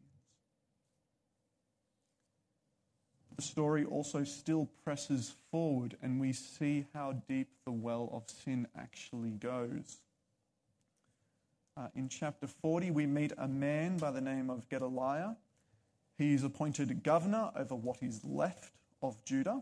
The 3.35 3.41
story 3.41 3.83
also 3.83 4.23
still 4.23 4.69
presses 4.85 5.35
forward, 5.51 5.97
and 6.01 6.21
we 6.21 6.31
see 6.31 6.85
how 6.93 7.21
deep 7.27 7.49
the 7.65 7.73
well 7.73 8.09
of 8.13 8.29
sin 8.29 8.65
actually 8.77 9.31
goes. 9.31 9.97
Uh, 11.77 11.89
in 11.93 12.09
chapter 12.09 12.47
40, 12.47 12.89
we 12.89 13.05
meet 13.05 13.33
a 13.37 13.47
man 13.47 13.97
by 13.97 14.09
the 14.09 14.21
name 14.21 14.49
of 14.49 14.67
Gedaliah. 14.67 15.35
He 16.17 16.33
is 16.33 16.43
appointed 16.43 17.03
governor 17.03 17.51
over 17.55 17.75
what 17.75 18.01
is 18.01 18.23
left 18.23 18.71
of 19.03 19.23
Judah. 19.25 19.61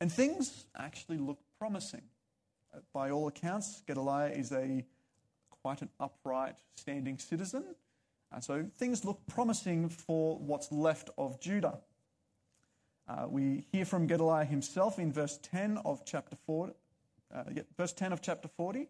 And 0.00 0.10
things 0.10 0.64
actually 0.76 1.18
look 1.18 1.38
promising. 1.60 2.02
Uh, 2.74 2.78
by 2.92 3.10
all 3.10 3.28
accounts, 3.28 3.82
Gedaliah 3.86 4.32
is 4.32 4.50
a 4.50 4.84
quite 5.62 5.80
an 5.80 5.90
upright, 6.00 6.56
standing 6.74 7.18
citizen. 7.18 7.64
And 8.32 8.42
so 8.42 8.66
things 8.76 9.04
look 9.04 9.20
promising 9.28 9.90
for 9.90 10.38
what's 10.38 10.72
left 10.72 11.08
of 11.16 11.40
Judah. 11.40 11.78
Uh, 13.06 13.26
we 13.28 13.64
hear 13.70 13.84
from 13.84 14.08
Gedaliah 14.08 14.44
himself 14.44 14.98
in 14.98 15.12
verse 15.12 15.38
10 15.42 15.78
of 15.84 16.04
chapter 16.04 16.36
4, 16.46 16.72
uh, 17.32 17.42
verse 17.76 17.92
10 17.92 18.12
of 18.12 18.20
chapter 18.20 18.48
40. 18.48 18.88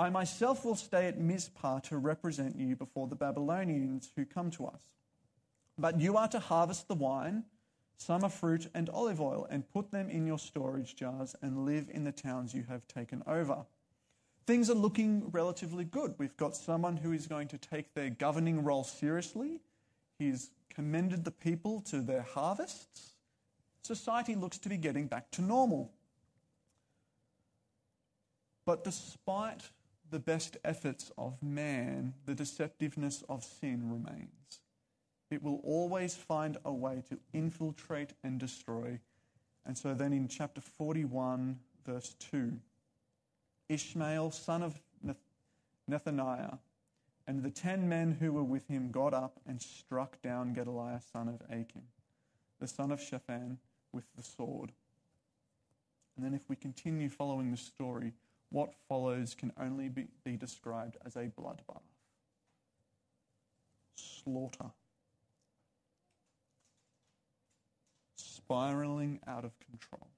I 0.00 0.08
myself 0.08 0.64
will 0.64 0.76
stay 0.76 1.08
at 1.08 1.20
Mizpah 1.20 1.80
to 1.80 1.98
represent 1.98 2.56
you 2.56 2.74
before 2.74 3.06
the 3.06 3.14
Babylonians 3.14 4.10
who 4.16 4.24
come 4.24 4.50
to 4.52 4.64
us. 4.64 4.80
But 5.76 6.00
you 6.00 6.16
are 6.16 6.28
to 6.28 6.38
harvest 6.38 6.88
the 6.88 6.94
wine, 6.94 7.44
summer 7.98 8.30
fruit, 8.30 8.66
and 8.72 8.88
olive 8.88 9.20
oil, 9.20 9.46
and 9.50 9.70
put 9.70 9.90
them 9.90 10.08
in 10.08 10.26
your 10.26 10.38
storage 10.38 10.96
jars 10.96 11.36
and 11.42 11.66
live 11.66 11.90
in 11.92 12.04
the 12.04 12.12
towns 12.12 12.54
you 12.54 12.64
have 12.66 12.88
taken 12.88 13.22
over. 13.26 13.66
Things 14.46 14.70
are 14.70 14.74
looking 14.74 15.30
relatively 15.32 15.84
good. 15.84 16.14
We've 16.16 16.36
got 16.38 16.56
someone 16.56 16.96
who 16.96 17.12
is 17.12 17.26
going 17.26 17.48
to 17.48 17.58
take 17.58 17.92
their 17.92 18.08
governing 18.08 18.64
role 18.64 18.84
seriously. 18.84 19.60
He's 20.18 20.50
commended 20.70 21.24
the 21.24 21.30
people 21.30 21.82
to 21.90 22.00
their 22.00 22.22
harvests. 22.22 23.10
Society 23.82 24.34
looks 24.34 24.56
to 24.60 24.70
be 24.70 24.78
getting 24.78 25.08
back 25.08 25.30
to 25.32 25.42
normal. 25.42 25.92
But 28.64 28.82
despite 28.82 29.60
the 30.10 30.18
best 30.18 30.56
efforts 30.64 31.12
of 31.16 31.42
man, 31.42 32.14
the 32.26 32.34
deceptiveness 32.34 33.22
of 33.28 33.44
sin 33.44 33.90
remains. 33.90 34.60
It 35.30 35.42
will 35.42 35.60
always 35.62 36.14
find 36.14 36.56
a 36.64 36.72
way 36.72 37.02
to 37.08 37.18
infiltrate 37.32 38.14
and 38.24 38.38
destroy. 38.38 38.98
And 39.64 39.78
so 39.78 39.94
then 39.94 40.12
in 40.12 40.26
chapter 40.26 40.60
41, 40.60 41.58
verse 41.86 42.14
2, 42.30 42.58
Ishmael, 43.68 44.32
son 44.32 44.62
of 44.62 44.80
Nethaniah, 45.88 46.58
and 47.26 47.42
the 47.44 47.50
ten 47.50 47.88
men 47.88 48.16
who 48.18 48.32
were 48.32 48.42
with 48.42 48.66
him 48.66 48.90
got 48.90 49.14
up 49.14 49.38
and 49.46 49.62
struck 49.62 50.20
down 50.20 50.52
Gedaliah, 50.52 51.00
son 51.12 51.28
of 51.28 51.40
Achim, 51.48 51.84
the 52.58 52.66
son 52.66 52.90
of 52.90 53.00
Shaphan, 53.00 53.58
with 53.92 54.04
the 54.16 54.22
sword. 54.22 54.72
And 56.16 56.24
then 56.24 56.34
if 56.34 56.48
we 56.48 56.56
continue 56.56 57.08
following 57.08 57.52
the 57.52 57.56
story, 57.56 58.12
what 58.50 58.74
follows 58.88 59.34
can 59.34 59.52
only 59.60 59.88
be, 59.88 60.08
be 60.24 60.36
described 60.36 60.96
as 61.04 61.16
a 61.16 61.30
bloodbath 61.38 61.82
slaughter, 64.22 64.70
spiraling 68.16 69.20
out 69.26 69.44
of 69.44 69.52
control. 69.60 70.08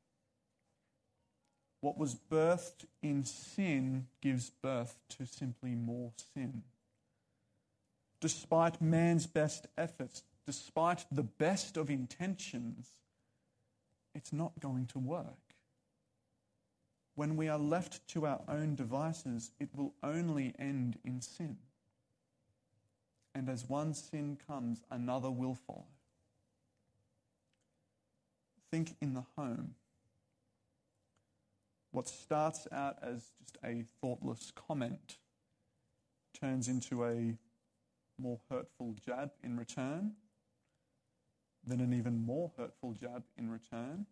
What 1.80 1.98
was 1.98 2.14
birthed 2.14 2.84
in 3.02 3.24
sin 3.24 4.06
gives 4.20 4.50
birth 4.50 4.96
to 5.10 5.26
simply 5.26 5.74
more 5.74 6.12
sin. 6.34 6.62
Despite 8.20 8.80
man's 8.80 9.26
best 9.26 9.66
efforts, 9.76 10.22
despite 10.46 11.04
the 11.10 11.24
best 11.24 11.76
of 11.76 11.90
intentions, 11.90 12.86
it's 14.14 14.32
not 14.32 14.52
going 14.60 14.86
to 14.86 15.00
work. 15.00 15.41
When 17.14 17.36
we 17.36 17.48
are 17.48 17.58
left 17.58 18.06
to 18.08 18.26
our 18.26 18.40
own 18.48 18.74
devices, 18.74 19.52
it 19.60 19.68
will 19.74 19.94
only 20.02 20.54
end 20.58 20.98
in 21.04 21.20
sin. 21.20 21.58
And 23.34 23.48
as 23.48 23.68
one 23.68 23.94
sin 23.94 24.38
comes, 24.46 24.82
another 24.90 25.30
will 25.30 25.54
follow. 25.54 25.86
Think 28.70 28.96
in 29.00 29.12
the 29.12 29.24
home. 29.36 29.74
What 31.90 32.08
starts 32.08 32.66
out 32.72 32.96
as 33.02 33.30
just 33.38 33.58
a 33.62 33.84
thoughtless 34.00 34.50
comment 34.54 35.18
turns 36.38 36.68
into 36.68 37.04
a 37.04 37.36
more 38.18 38.40
hurtful 38.50 38.96
jab 39.04 39.32
in 39.42 39.58
return, 39.58 40.12
then 41.66 41.80
an 41.80 41.92
even 41.92 42.24
more 42.24 42.52
hurtful 42.56 42.94
jab 42.94 43.24
in 43.36 43.50
return, 43.50 44.06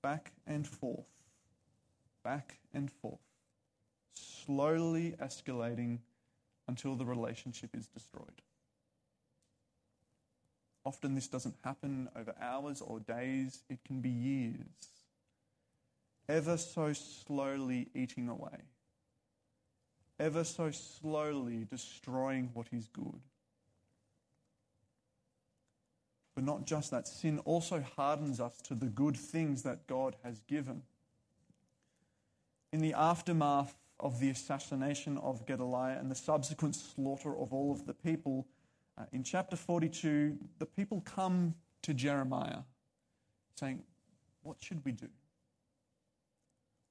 back 0.00 0.32
and 0.46 0.66
forth 0.66 1.17
back 2.28 2.58
and 2.74 2.90
forth, 2.90 3.24
slowly 4.14 5.14
escalating 5.18 5.98
until 6.66 6.94
the 6.94 7.06
relationship 7.06 7.70
is 7.74 7.86
destroyed. 7.86 8.42
Often 10.84 11.14
this 11.14 11.26
doesn't 11.26 11.54
happen 11.64 12.10
over 12.14 12.34
hours 12.38 12.82
or 12.82 13.00
days, 13.00 13.62
it 13.70 13.78
can 13.82 14.02
be 14.02 14.10
years. 14.10 14.58
Ever 16.28 16.58
so 16.58 16.92
slowly 16.92 17.88
eating 17.94 18.28
away, 18.28 18.60
ever 20.20 20.44
so 20.44 20.70
slowly 20.70 21.64
destroying 21.70 22.50
what 22.52 22.66
is 22.72 22.88
good. 22.88 23.22
But 26.34 26.44
not 26.44 26.66
just 26.66 26.90
that, 26.90 27.08
sin 27.08 27.38
also 27.46 27.82
hardens 27.96 28.38
us 28.38 28.58
to 28.64 28.74
the 28.74 28.86
good 28.86 29.16
things 29.16 29.62
that 29.62 29.86
God 29.86 30.14
has 30.22 30.40
given 30.40 30.82
in 32.72 32.80
the 32.80 32.94
aftermath 32.94 33.74
of 34.00 34.20
the 34.20 34.30
assassination 34.30 35.18
of 35.18 35.46
Gedaliah 35.46 35.98
and 35.98 36.10
the 36.10 36.14
subsequent 36.14 36.76
slaughter 36.76 37.36
of 37.36 37.52
all 37.52 37.72
of 37.72 37.86
the 37.86 37.94
people, 37.94 38.46
uh, 38.96 39.04
in 39.12 39.22
chapter 39.22 39.56
42, 39.56 40.36
the 40.58 40.66
people 40.66 41.00
come 41.00 41.54
to 41.82 41.94
Jeremiah 41.94 42.60
saying, 43.56 43.82
What 44.42 44.56
should 44.60 44.84
we 44.84 44.92
do? 44.92 45.08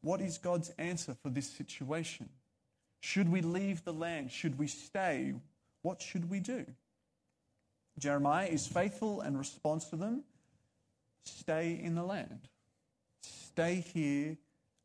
What 0.02 0.22
is 0.22 0.38
God's 0.38 0.70
answer 0.78 1.16
for 1.22 1.30
this 1.30 1.50
situation? 1.50 2.30
Should 3.00 3.30
we 3.30 3.42
leave 3.42 3.84
the 3.84 3.94
land? 3.94 4.32
Should 4.32 4.58
we 4.58 4.68
stay? 4.68 5.34
What 5.82 6.02
should 6.02 6.30
we 6.30 6.40
do? 6.40 6.66
Jeremiah 8.00 8.48
is 8.48 8.68
faithful 8.68 9.22
and 9.22 9.38
responds 9.38 9.86
to 9.90 9.96
them 9.96 10.24
stay 11.24 11.80
in 11.82 11.96
the 11.96 12.04
land. 12.04 12.48
Stay 13.22 13.84
here 13.94 14.38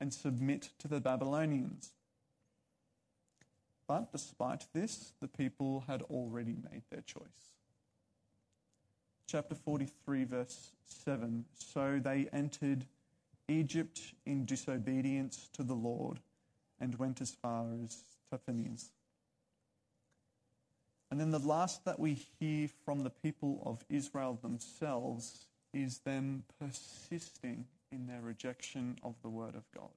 and 0.02 0.12
submit 0.12 0.70
to 0.80 0.88
the 0.88 1.00
Babylonians. 1.00 1.90
But 3.86 4.10
despite 4.10 4.66
this, 4.74 5.12
the 5.20 5.28
people 5.28 5.84
had 5.86 6.02
already 6.02 6.56
made 6.72 6.82
their 6.90 7.02
choice. 7.02 7.52
Chapter 9.28 9.54
43, 9.54 10.24
verse 10.24 10.72
7 11.04 11.44
So 11.54 12.00
they 12.02 12.28
entered 12.32 12.84
Egypt 13.46 14.00
in 14.26 14.44
disobedience 14.44 15.48
to 15.52 15.62
the 15.62 15.74
Lord 15.74 16.18
and 16.80 16.98
went 16.98 17.20
as 17.20 17.36
far 17.40 17.66
as 17.84 18.02
Tahpanhes. 18.28 18.86
And 21.12 21.20
then 21.20 21.30
the 21.30 21.38
last 21.38 21.84
that 21.84 22.00
we 22.00 22.18
hear 22.40 22.68
from 22.84 23.04
the 23.04 23.10
people 23.10 23.62
of 23.64 23.84
Israel 23.88 24.36
themselves 24.42 25.46
is 25.72 25.98
them 25.98 26.42
persisting 26.58 27.66
in 27.92 28.06
their 28.06 28.20
rejection 28.22 28.96
of 29.02 29.14
the 29.22 29.28
Word 29.28 29.54
of 29.54 29.64
God. 29.74 29.90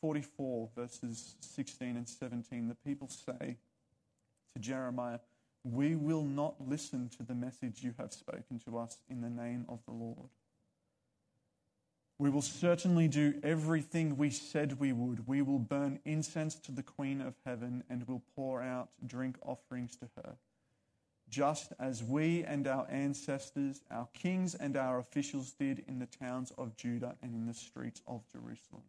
44, 0.00 0.68
verses 0.76 1.34
16 1.40 1.96
and 1.96 2.08
17, 2.08 2.68
the 2.68 2.74
people 2.74 3.08
say 3.08 3.56
to 4.54 4.60
Jeremiah, 4.60 5.20
We 5.64 5.96
will 5.96 6.22
not 6.22 6.56
listen 6.60 7.08
to 7.16 7.22
the 7.22 7.34
message 7.34 7.82
you 7.82 7.94
have 7.98 8.12
spoken 8.12 8.60
to 8.66 8.78
us 8.78 8.98
in 9.08 9.22
the 9.22 9.30
name 9.30 9.64
of 9.68 9.80
the 9.86 9.92
Lord. 9.92 10.28
We 12.18 12.30
will 12.30 12.42
certainly 12.42 13.08
do 13.08 13.40
everything 13.42 14.16
we 14.16 14.30
said 14.30 14.78
we 14.78 14.92
would. 14.92 15.26
We 15.26 15.42
will 15.42 15.58
burn 15.58 15.98
incense 16.04 16.54
to 16.56 16.72
the 16.72 16.82
Queen 16.82 17.20
of 17.20 17.34
Heaven 17.44 17.82
and 17.90 18.06
will 18.06 18.22
pour 18.36 18.62
out 18.62 18.90
drink 19.04 19.36
offerings 19.42 19.96
to 19.96 20.08
her 20.16 20.36
just 21.34 21.72
as 21.80 22.00
we 22.00 22.44
and 22.44 22.68
our 22.68 22.86
ancestors, 22.88 23.82
our 23.90 24.06
kings 24.14 24.54
and 24.54 24.76
our 24.76 25.00
officials 25.00 25.50
did 25.50 25.82
in 25.88 25.98
the 25.98 26.06
towns 26.06 26.52
of 26.56 26.76
Judah 26.76 27.16
and 27.22 27.34
in 27.34 27.46
the 27.46 27.54
streets 27.54 28.02
of 28.06 28.22
Jerusalem. 28.30 28.84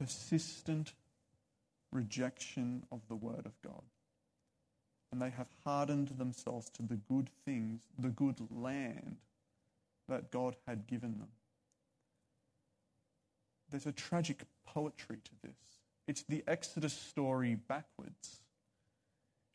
Persistent 0.00 0.94
rejection 1.92 2.82
of 2.90 3.06
the 3.08 3.14
word 3.14 3.46
of 3.46 3.52
God. 3.62 3.84
And 5.12 5.22
they 5.22 5.30
have 5.30 5.46
hardened 5.64 6.08
themselves 6.18 6.68
to 6.70 6.82
the 6.82 6.96
good 6.96 7.30
things, 7.44 7.82
the 7.96 8.08
good 8.08 8.40
land 8.50 9.18
that 10.08 10.32
God 10.32 10.56
had 10.66 10.88
given 10.88 11.18
them. 11.18 11.28
There's 13.70 13.86
a 13.86 13.92
tragic 13.92 14.42
poetry 14.66 15.18
to 15.22 15.30
this. 15.44 15.56
It's 16.08 16.24
the 16.24 16.42
Exodus 16.48 16.92
story 16.92 17.54
backwards 17.54 18.41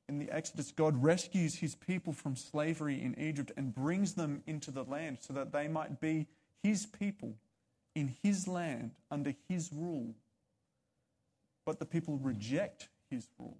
in 0.09 0.19
the 0.19 0.31
Exodus, 0.31 0.71
God 0.71 1.01
rescues 1.03 1.55
his 1.55 1.75
people 1.75 2.13
from 2.13 2.35
slavery 2.35 3.01
in 3.01 3.19
Egypt 3.19 3.51
and 3.57 3.73
brings 3.73 4.13
them 4.13 4.41
into 4.47 4.71
the 4.71 4.83
land 4.83 5.17
so 5.21 5.33
that 5.33 5.51
they 5.51 5.67
might 5.67 5.99
be 5.99 6.27
his 6.63 6.85
people 6.85 7.35
in 7.95 8.15
his 8.23 8.47
land 8.47 8.91
under 9.11 9.33
his 9.49 9.71
rule. 9.73 10.13
But 11.65 11.79
the 11.79 11.85
people 11.85 12.17
reject 12.17 12.87
his 13.09 13.27
rule. 13.37 13.57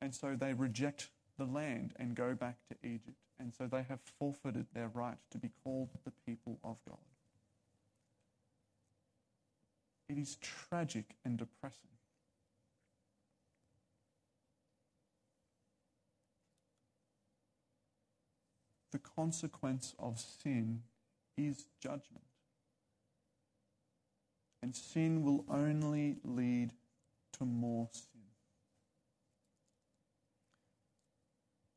And 0.00 0.14
so 0.14 0.36
they 0.38 0.52
reject 0.52 1.08
the 1.38 1.46
land 1.46 1.94
and 1.96 2.14
go 2.14 2.34
back 2.34 2.56
to 2.68 2.76
Egypt. 2.86 3.16
And 3.40 3.52
so 3.52 3.66
they 3.66 3.82
have 3.88 4.00
forfeited 4.18 4.66
their 4.72 4.88
right 4.94 5.18
to 5.30 5.38
be 5.38 5.50
called 5.64 5.88
the 6.04 6.12
people 6.26 6.58
of 6.62 6.76
God. 6.88 6.98
it 10.12 10.20
is 10.20 10.36
tragic 10.36 11.16
and 11.24 11.38
depressing. 11.38 11.88
Consequence 19.16 19.94
of 19.98 20.18
sin 20.18 20.82
is 21.36 21.64
judgment. 21.80 22.24
And 24.62 24.74
sin 24.76 25.24
will 25.24 25.44
only 25.50 26.16
lead 26.24 26.72
to 27.38 27.44
more 27.44 27.88
sin. 27.92 28.06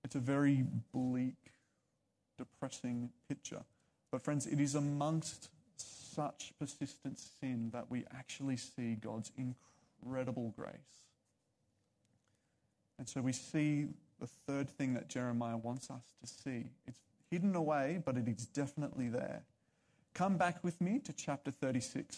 It's 0.03 0.15
a 0.15 0.19
very 0.19 0.63
bleak, 0.93 1.33
depressing 2.37 3.09
picture. 3.27 3.63
But, 4.11 4.23
friends, 4.23 4.45
it 4.45 4.59
is 4.59 4.75
amongst 4.75 5.49
such 5.77 6.53
persistent 6.59 7.19
sin 7.19 7.71
that 7.73 7.89
we 7.89 8.05
actually 8.15 8.57
see 8.57 8.95
God's 8.95 9.31
incredible 9.35 10.53
grace. 10.55 10.73
And 12.97 13.09
so 13.09 13.21
we 13.21 13.33
see 13.33 13.87
the 14.19 14.27
third 14.27 14.69
thing 14.69 14.93
that 14.93 15.09
Jeremiah 15.09 15.57
wants 15.57 15.89
us 15.89 16.03
to 16.21 16.27
see. 16.27 16.69
It's 16.87 16.99
hidden 17.29 17.55
away, 17.55 18.01
but 18.03 18.17
it 18.17 18.27
is 18.27 18.45
definitely 18.45 19.09
there. 19.09 19.43
Come 20.13 20.37
back 20.37 20.63
with 20.63 20.79
me 20.79 20.99
to 20.99 21.13
chapter 21.13 21.51
36 21.51 22.17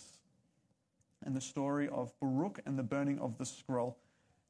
and 1.26 1.36
the 1.36 1.42
story 1.42 1.90
of 1.90 2.12
Baruch 2.20 2.60
and 2.66 2.78
the 2.78 2.84
burning 2.84 3.20
of 3.20 3.38
the 3.38 3.46
scroll. 3.46 3.98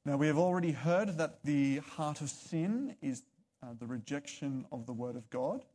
Now, 0.06 0.18
we 0.18 0.28
have 0.28 0.38
already 0.38 0.72
heard 0.72 1.18
that 1.18 1.44
the 1.44 1.78
heart 1.78 2.22
of 2.22 2.30
sin 2.30 2.96
is 3.02 3.24
uh, 3.64 3.68
the 3.80 3.86
rejection 3.86 4.66
of 4.72 4.86
the 4.86 4.94
word 4.94 5.16
of 5.16 5.30
God. 5.30 5.66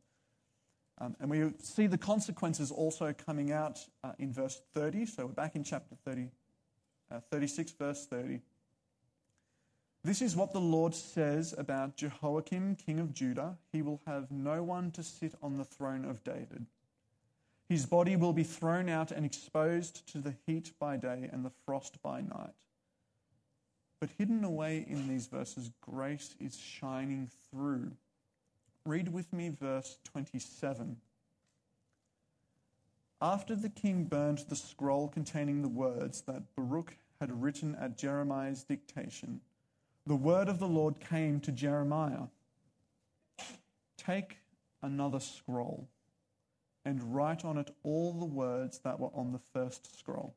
Um, 0.99 1.15
and 1.19 1.29
we 1.29 1.51
see 1.61 1.87
the 1.87 1.97
consequences 1.97 2.71
also 2.71 3.13
coming 3.13 3.51
out 3.51 3.79
uh, 4.03 4.13
in 4.19 4.31
verse 4.31 4.61
30. 4.73 5.05
So 5.07 5.25
we're 5.25 5.33
back 5.33 5.55
in 5.55 5.63
chapter 5.63 5.95
30, 6.05 6.29
uh, 7.11 7.19
36, 7.31 7.71
verse 7.73 8.05
30. 8.05 8.39
This 10.05 10.21
is 10.21 10.35
what 10.35 10.51
the 10.51 10.59
Lord 10.59 10.93
says 10.93 11.55
about 11.57 11.95
Jehoiakim, 11.95 12.75
king 12.75 12.99
of 12.99 13.13
Judah. 13.13 13.57
He 13.71 13.81
will 13.81 14.01
have 14.05 14.29
no 14.31 14.61
one 14.61 14.91
to 14.91 15.03
sit 15.03 15.33
on 15.41 15.57
the 15.57 15.63
throne 15.63 16.03
of 16.03 16.25
David. 16.25 16.65
His 17.69 17.85
body 17.85 18.17
will 18.17 18.33
be 18.33 18.43
thrown 18.43 18.89
out 18.89 19.11
and 19.11 19.25
exposed 19.25 20.05
to 20.11 20.17
the 20.17 20.35
heat 20.45 20.73
by 20.77 20.97
day 20.97 21.29
and 21.31 21.45
the 21.45 21.53
frost 21.65 22.01
by 22.01 22.19
night. 22.19 22.53
But 24.01 24.09
hidden 24.17 24.43
away 24.43 24.85
in 24.85 25.07
these 25.07 25.27
verses, 25.27 25.71
grace 25.79 26.35
is 26.37 26.59
shining 26.59 27.29
through. 27.49 27.93
Read 28.85 29.13
with 29.13 29.31
me 29.31 29.49
verse 29.49 29.97
27. 30.03 30.97
After 33.21 33.55
the 33.55 33.69
king 33.69 34.03
burned 34.03 34.39
the 34.49 34.57
scroll 34.57 35.07
containing 35.07 35.61
the 35.61 35.69
words 35.69 36.23
that 36.23 36.53
Baruch 36.57 36.97
had 37.21 37.41
written 37.41 37.73
at 37.75 37.97
Jeremiah's 37.97 38.65
dictation, 38.65 39.39
the 40.05 40.15
word 40.15 40.49
of 40.49 40.59
the 40.59 40.67
Lord 40.67 40.99
came 40.99 41.39
to 41.41 41.51
Jeremiah 41.51 42.27
Take 43.97 44.37
another 44.81 45.21
scroll 45.21 45.87
and 46.83 47.15
write 47.15 47.45
on 47.45 47.57
it 47.57 47.73
all 47.83 48.11
the 48.11 48.25
words 48.25 48.79
that 48.79 48.99
were 48.99 49.11
on 49.15 49.31
the 49.31 49.39
first 49.39 49.97
scroll. 49.97 50.35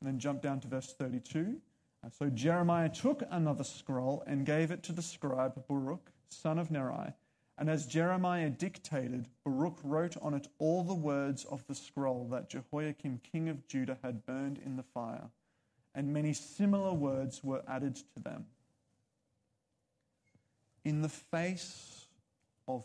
And 0.00 0.08
then 0.08 0.18
jump 0.18 0.42
down 0.42 0.58
to 0.60 0.68
verse 0.68 0.92
32. 0.98 1.56
Uh, 2.04 2.08
so 2.10 2.28
Jeremiah 2.30 2.88
took 2.88 3.22
another 3.30 3.62
scroll 3.62 4.24
and 4.26 4.44
gave 4.44 4.72
it 4.72 4.82
to 4.84 4.92
the 4.92 5.02
scribe 5.02 5.62
Baruch, 5.68 6.10
son 6.28 6.58
of 6.58 6.70
Neriah. 6.70 7.14
And 7.56 7.70
as 7.70 7.86
Jeremiah 7.86 8.50
dictated, 8.50 9.28
Baruch 9.44 9.78
wrote 9.84 10.16
on 10.20 10.34
it 10.34 10.48
all 10.58 10.82
the 10.82 10.94
words 10.94 11.44
of 11.44 11.64
the 11.68 11.76
scroll 11.76 12.26
that 12.32 12.50
Jehoiakim, 12.50 13.20
king 13.30 13.48
of 13.48 13.68
Judah, 13.68 13.98
had 14.02 14.26
burned 14.26 14.58
in 14.58 14.76
the 14.76 14.82
fire, 14.82 15.30
and 15.94 16.12
many 16.12 16.32
similar 16.32 16.92
words 16.92 17.44
were 17.44 17.62
added 17.68 17.94
to 17.94 18.20
them 18.20 18.46
in 20.84 21.02
the 21.02 21.08
face 21.08 22.06
of 22.68 22.84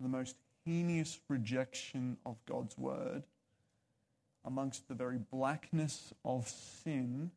the 0.00 0.08
most 0.08 0.36
heinous 0.64 1.20
rejection 1.28 2.16
of 2.24 2.36
God's 2.46 2.76
word, 2.78 3.24
amongst 4.44 4.88
the 4.88 4.94
very 4.94 5.18
blackness 5.30 6.12
of 6.24 6.48
sin, 6.48 7.30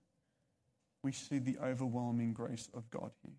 we 1.04 1.12
see 1.12 1.40
the 1.40 1.58
overwhelming 1.64 2.34
grace 2.34 2.70
of 2.74 2.90
God 2.90 3.12
here. 3.24 3.34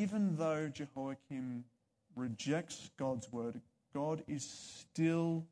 Even 0.00 0.36
though 0.36 0.68
Jehoiakim 0.68 1.64
rejects 2.16 2.90
God's 2.96 3.30
word, 3.30 3.60
God 3.92 4.22
is 4.26 4.44
still 4.44 5.44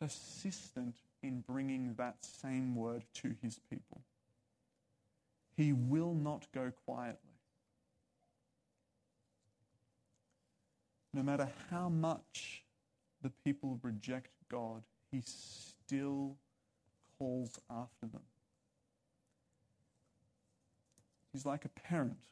persistent 0.00 0.96
in 1.22 1.40
bringing 1.40 1.94
that 1.94 2.16
same 2.20 2.76
word 2.76 3.04
to 3.14 3.34
his 3.42 3.58
people. 3.70 4.02
He 5.56 5.72
will 5.72 6.14
not 6.14 6.46
go 6.54 6.72
quietly. 6.86 7.31
No 11.14 11.22
matter 11.22 11.48
how 11.70 11.88
much 11.88 12.62
the 13.22 13.30
people 13.44 13.78
reject 13.82 14.30
God, 14.50 14.82
he 15.10 15.22
still 15.24 16.36
calls 17.18 17.58
after 17.70 18.06
them. 18.06 18.22
He's 21.32 21.46
like 21.46 21.64
a 21.64 21.68
parent 21.68 22.26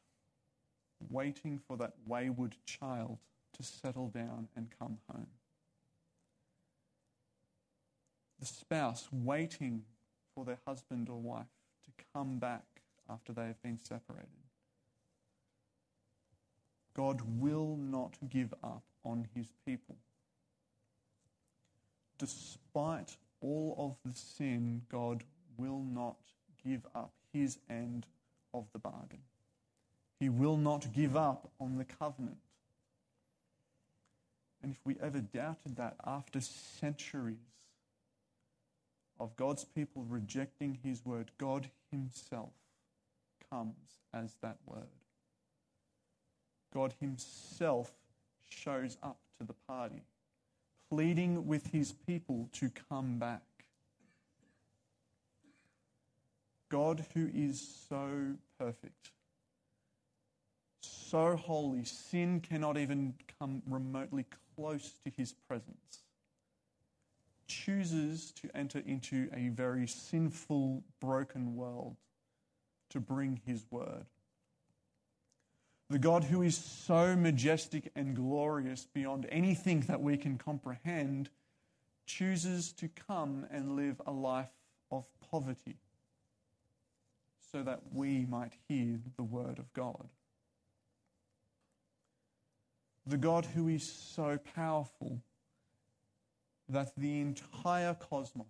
waiting 1.10 1.60
for 1.66 1.76
that 1.78 1.94
wayward 2.06 2.56
child 2.66 3.18
to 3.56 3.62
settle 3.62 4.08
down 4.08 4.48
and 4.56 4.68
come 4.78 4.98
home. 5.10 5.28
The 8.38 8.46
spouse 8.46 9.08
waiting 9.12 9.84
for 10.34 10.44
their 10.44 10.58
husband 10.66 11.08
or 11.08 11.18
wife 11.18 11.46
to 11.84 12.04
come 12.14 12.38
back 12.38 12.64
after 13.08 13.32
they 13.32 13.46
have 13.46 13.62
been 13.62 13.78
separated. 13.78 14.39
God 16.94 17.22
will 17.38 17.76
not 17.76 18.16
give 18.28 18.52
up 18.62 18.82
on 19.04 19.28
his 19.34 19.46
people. 19.66 19.96
Despite 22.18 23.16
all 23.40 23.74
of 23.78 23.96
the 24.04 24.16
sin, 24.16 24.82
God 24.90 25.24
will 25.56 25.80
not 25.80 26.16
give 26.64 26.86
up 26.94 27.12
his 27.32 27.58
end 27.68 28.06
of 28.52 28.66
the 28.72 28.78
bargain. 28.78 29.22
He 30.18 30.28
will 30.28 30.56
not 30.56 30.92
give 30.92 31.16
up 31.16 31.50
on 31.58 31.78
the 31.78 31.84
covenant. 31.84 32.36
And 34.62 34.72
if 34.72 34.78
we 34.84 34.96
ever 35.00 35.20
doubted 35.20 35.76
that 35.76 35.96
after 36.04 36.40
centuries 36.40 37.38
of 39.18 39.34
God's 39.36 39.64
people 39.64 40.04
rejecting 40.08 40.78
his 40.82 41.04
word, 41.04 41.30
God 41.38 41.70
himself 41.90 42.50
comes 43.50 43.98
as 44.12 44.34
that 44.42 44.58
word. 44.66 44.88
God 46.72 46.94
Himself 47.00 47.92
shows 48.48 48.96
up 49.02 49.18
to 49.38 49.46
the 49.46 49.54
party, 49.68 50.02
pleading 50.90 51.46
with 51.46 51.66
His 51.68 51.92
people 51.92 52.48
to 52.52 52.70
come 52.88 53.18
back. 53.18 53.42
God, 56.68 57.04
who 57.14 57.28
is 57.34 57.60
so 57.88 58.34
perfect, 58.58 59.10
so 60.80 61.34
holy, 61.36 61.84
sin 61.84 62.40
cannot 62.40 62.78
even 62.78 63.14
come 63.40 63.62
remotely 63.66 64.24
close 64.54 64.92
to 65.04 65.10
His 65.16 65.32
presence, 65.32 66.04
chooses 67.48 68.30
to 68.32 68.48
enter 68.54 68.80
into 68.86 69.28
a 69.34 69.48
very 69.48 69.88
sinful, 69.88 70.84
broken 71.00 71.56
world 71.56 71.96
to 72.90 73.00
bring 73.00 73.40
His 73.44 73.64
word. 73.72 74.06
The 75.90 75.98
God 75.98 76.22
who 76.22 76.42
is 76.42 76.56
so 76.56 77.16
majestic 77.16 77.90
and 77.96 78.14
glorious 78.14 78.86
beyond 78.94 79.26
anything 79.28 79.80
that 79.88 80.00
we 80.00 80.16
can 80.16 80.38
comprehend 80.38 81.30
chooses 82.06 82.72
to 82.74 82.88
come 82.88 83.44
and 83.50 83.74
live 83.74 84.00
a 84.06 84.12
life 84.12 84.52
of 84.92 85.08
poverty 85.32 85.78
so 87.52 87.64
that 87.64 87.80
we 87.92 88.24
might 88.24 88.52
hear 88.68 89.00
the 89.16 89.24
word 89.24 89.58
of 89.58 89.72
God. 89.72 90.08
The 93.04 93.18
God 93.18 93.44
who 93.44 93.66
is 93.66 93.82
so 93.82 94.38
powerful 94.54 95.20
that 96.68 96.92
the 96.96 97.20
entire 97.20 97.94
cosmos, 97.94 98.46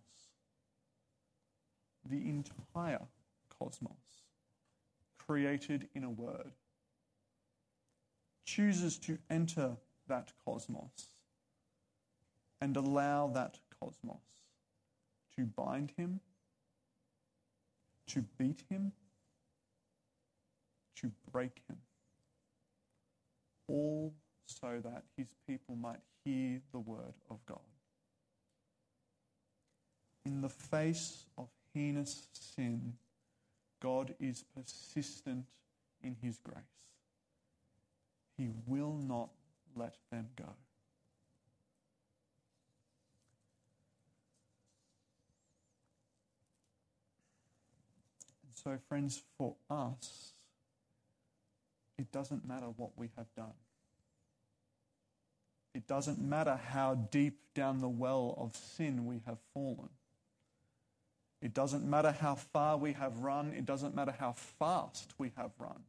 the 2.05 2.29
entire 2.29 3.07
cosmos, 3.59 4.26
created 5.16 5.88
in 5.94 6.05
a 6.05 6.11
word, 6.11 6.53
chooses 8.44 8.98
to 8.98 9.18
enter 9.29 9.76
that 10.09 10.33
cosmos 10.44 11.09
and 12.61 12.76
allow 12.76 13.29
that 13.29 13.59
cosmos 13.79 14.20
to 15.37 15.44
bind 15.44 15.92
him, 15.96 16.20
to 18.07 18.24
beat 18.38 18.62
him, 18.68 18.92
to 20.96 21.11
break 21.33 21.62
him, 21.68 21.79
all 23.68 24.12
so 24.46 24.81
that 24.83 25.05
his 25.16 25.29
people 25.46 25.76
might 25.76 26.00
hear 26.24 26.61
the 26.72 26.79
word 26.81 27.14
of 27.31 27.38
God. 27.46 27.61
in 30.24 30.40
the 30.40 30.48
face 30.48 31.26
of 31.38 31.48
heinous 31.74 32.29
sin, 32.33 32.94
God 33.81 34.14
is 34.20 34.44
persistent 34.55 35.46
in 36.03 36.16
his 36.22 36.38
grace. 36.38 36.89
He 38.40 38.48
will 38.66 38.94
not 38.94 39.29
let 39.76 39.96
them 40.11 40.29
go. 40.35 40.46
And 48.46 48.55
so, 48.55 48.79
friends, 48.88 49.20
for 49.37 49.57
us, 49.68 50.33
it 51.98 52.11
doesn't 52.12 52.48
matter 52.48 52.68
what 52.79 52.92
we 52.96 53.11
have 53.18 53.26
done. 53.37 53.53
It 55.74 55.87
doesn't 55.87 56.18
matter 56.18 56.59
how 56.64 56.94
deep 56.94 57.37
down 57.55 57.83
the 57.83 57.90
well 57.90 58.35
of 58.38 58.57
sin 58.57 59.05
we 59.05 59.20
have 59.26 59.37
fallen. 59.53 59.90
It 61.42 61.53
doesn't 61.53 61.85
matter 61.85 62.12
how 62.12 62.37
far 62.37 62.79
we 62.79 62.94
have 62.94 63.18
run. 63.18 63.53
It 63.53 63.66
doesn't 63.66 63.94
matter 63.94 64.14
how 64.18 64.33
fast 64.33 65.12
we 65.18 65.31
have 65.37 65.50
run. 65.59 65.83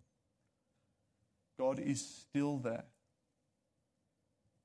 God 1.62 1.78
is 1.78 2.04
still 2.04 2.58
there. 2.58 2.86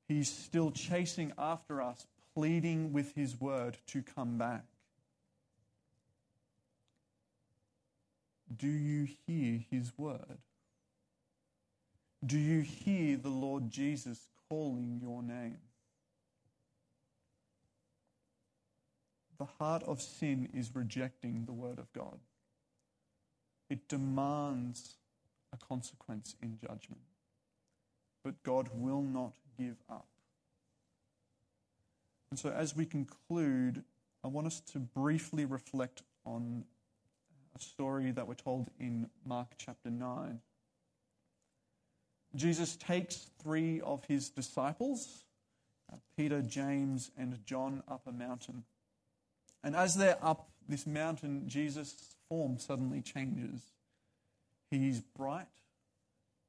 He's 0.08 0.32
still 0.32 0.70
chasing 0.70 1.30
after 1.36 1.82
us, 1.82 2.06
pleading 2.34 2.94
with 2.94 3.14
His 3.14 3.38
word 3.38 3.76
to 3.88 4.02
come 4.02 4.38
back. 4.38 4.64
Do 8.56 8.66
you 8.66 9.08
hear 9.26 9.60
His 9.70 9.92
word? 9.98 10.38
Do 12.24 12.38
you 12.38 12.62
hear 12.62 13.18
the 13.18 13.28
Lord 13.28 13.70
Jesus 13.70 14.18
calling 14.48 14.98
your 15.02 15.22
name? 15.22 15.58
The 19.36 19.48
heart 19.58 19.82
of 19.82 20.00
sin 20.00 20.48
is 20.54 20.74
rejecting 20.74 21.44
the 21.44 21.52
word 21.52 21.78
of 21.78 21.92
God. 21.92 22.20
It 23.68 23.86
demands 23.86 24.94
a 25.60 25.64
consequence 25.66 26.36
in 26.42 26.58
judgment. 26.60 27.02
But 28.24 28.42
God 28.42 28.70
will 28.72 29.02
not 29.02 29.34
give 29.58 29.76
up. 29.90 30.06
And 32.30 32.38
so, 32.38 32.50
as 32.50 32.74
we 32.74 32.86
conclude, 32.86 33.84
I 34.24 34.28
want 34.28 34.46
us 34.46 34.60
to 34.72 34.78
briefly 34.78 35.44
reflect 35.44 36.02
on 36.24 36.64
a 37.54 37.58
story 37.60 38.10
that 38.10 38.26
we're 38.26 38.34
told 38.34 38.70
in 38.80 39.08
Mark 39.24 39.52
chapter 39.58 39.90
9. 39.90 40.40
Jesus 42.34 42.76
takes 42.76 43.30
three 43.42 43.80
of 43.80 44.04
his 44.06 44.28
disciples, 44.28 45.24
uh, 45.90 45.96
Peter, 46.16 46.42
James, 46.42 47.10
and 47.16 47.38
John, 47.46 47.82
up 47.88 48.02
a 48.06 48.12
mountain. 48.12 48.64
And 49.62 49.74
as 49.74 49.94
they're 49.94 50.18
up 50.20 50.50
this 50.68 50.86
mountain, 50.86 51.48
Jesus' 51.48 52.16
form 52.28 52.58
suddenly 52.58 53.00
changes. 53.00 53.60
He's 54.70 55.00
bright, 55.00 55.46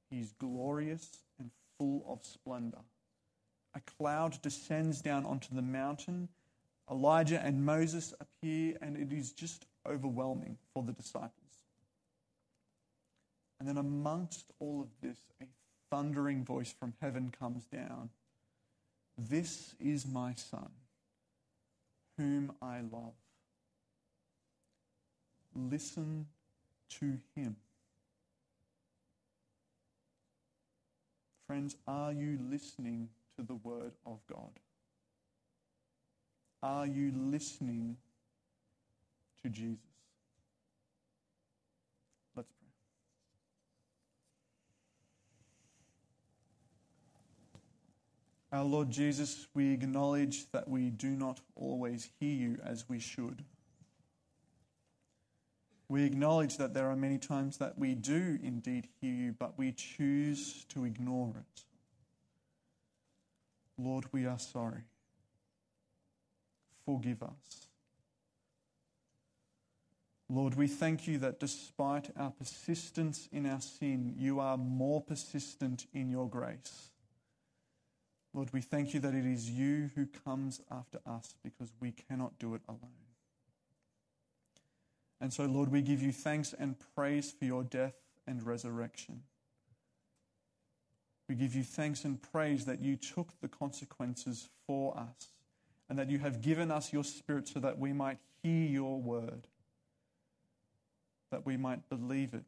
he's 0.09 0.33
glorious, 0.33 1.09
and 1.39 1.51
full 1.77 2.03
of 2.07 2.25
splendor. 2.25 2.79
A 3.75 3.79
cloud 3.81 4.41
descends 4.41 5.01
down 5.01 5.25
onto 5.25 5.53
the 5.53 5.61
mountain. 5.61 6.29
Elijah 6.89 7.43
and 7.43 7.63
Moses 7.63 8.13
appear, 8.19 8.75
and 8.81 8.97
it 8.97 9.13
is 9.13 9.31
just 9.31 9.65
overwhelming 9.85 10.57
for 10.73 10.83
the 10.83 10.93
disciples. 10.93 11.31
And 13.59 13.67
then, 13.67 13.77
amongst 13.77 14.45
all 14.59 14.81
of 14.81 14.87
this, 15.01 15.17
a 15.41 15.45
thundering 15.91 16.43
voice 16.43 16.73
from 16.79 16.93
heaven 17.01 17.33
comes 17.37 17.65
down 17.65 18.09
This 19.17 19.75
is 19.79 20.05
my 20.07 20.33
Son, 20.33 20.69
whom 22.17 22.51
I 22.61 22.81
love. 22.81 23.13
Listen 25.55 26.27
to 26.99 27.17
him. 27.35 27.55
Friends, 31.47 31.77
are 31.87 32.11
you 32.11 32.37
listening 32.51 33.07
to 33.37 33.41
the 33.41 33.55
Word 33.55 33.93
of 34.05 34.19
God? 34.29 34.51
Are 36.61 36.85
you 36.85 37.13
listening 37.15 37.95
to 39.41 39.49
Jesus? 39.49 39.79
Let's 42.35 42.49
pray. 48.51 48.59
Our 48.59 48.65
Lord 48.65 48.91
Jesus, 48.91 49.47
we 49.53 49.71
acknowledge 49.71 50.51
that 50.51 50.67
we 50.67 50.89
do 50.89 51.11
not 51.11 51.39
always 51.55 52.09
hear 52.19 52.35
you 52.35 52.57
as 52.65 52.89
we 52.89 52.99
should. 52.99 53.45
We 55.89 56.03
acknowledge 56.03 56.57
that 56.57 56.73
there 56.73 56.89
are 56.89 56.95
many 56.95 57.17
times 57.17 57.57
that 57.57 57.77
we 57.77 57.95
do 57.95 58.37
indeed 58.43 58.87
hear 58.99 59.13
you, 59.13 59.35
but 59.37 59.57
we 59.57 59.71
choose 59.71 60.65
to 60.69 60.83
ignore 60.83 61.33
it. 61.37 61.61
Lord, 63.77 64.05
we 64.11 64.25
are 64.25 64.39
sorry. 64.39 64.83
Forgive 66.85 67.23
us. 67.23 67.67
Lord, 70.29 70.55
we 70.55 70.67
thank 70.67 71.07
you 71.07 71.17
that 71.19 71.39
despite 71.39 72.09
our 72.17 72.31
persistence 72.31 73.29
in 73.31 73.45
our 73.45 73.61
sin, 73.61 74.13
you 74.17 74.41
are 74.41 74.57
more 74.57 75.01
persistent 75.01 75.85
in 75.93 76.09
your 76.09 76.27
grace. 76.27 76.91
Lord, 78.33 78.51
we 78.51 78.61
thank 78.61 78.93
you 78.93 78.99
that 78.99 79.13
it 79.13 79.25
is 79.25 79.49
you 79.49 79.89
who 79.95 80.05
comes 80.25 80.59
after 80.69 80.99
us 81.05 81.35
because 81.43 81.71
we 81.79 81.91
cannot 81.91 82.37
do 82.39 82.55
it 82.55 82.61
alone. 82.67 83.06
And 85.19 85.33
so, 85.33 85.45
Lord, 85.45 85.71
we 85.71 85.81
give 85.81 86.01
you 86.01 86.11
thanks 86.11 86.53
and 86.57 86.75
praise 86.95 87.31
for 87.31 87.45
your 87.45 87.63
death 87.63 87.95
and 88.27 88.45
resurrection. 88.45 89.23
We 91.27 91.35
give 91.35 91.55
you 91.55 91.63
thanks 91.63 92.05
and 92.05 92.21
praise 92.21 92.65
that 92.65 92.81
you 92.81 92.95
took 92.95 93.29
the 93.41 93.47
consequences 93.47 94.49
for 94.65 94.97
us 94.97 95.29
and 95.89 95.97
that 95.99 96.09
you 96.09 96.19
have 96.19 96.41
given 96.41 96.71
us 96.71 96.93
your 96.93 97.03
Spirit 97.03 97.47
so 97.47 97.59
that 97.59 97.79
we 97.79 97.93
might 97.93 98.17
hear 98.43 98.67
your 98.67 98.99
word, 99.01 99.47
that 101.31 101.45
we 101.45 101.57
might 101.57 101.89
believe 101.89 102.33
it, 102.33 102.45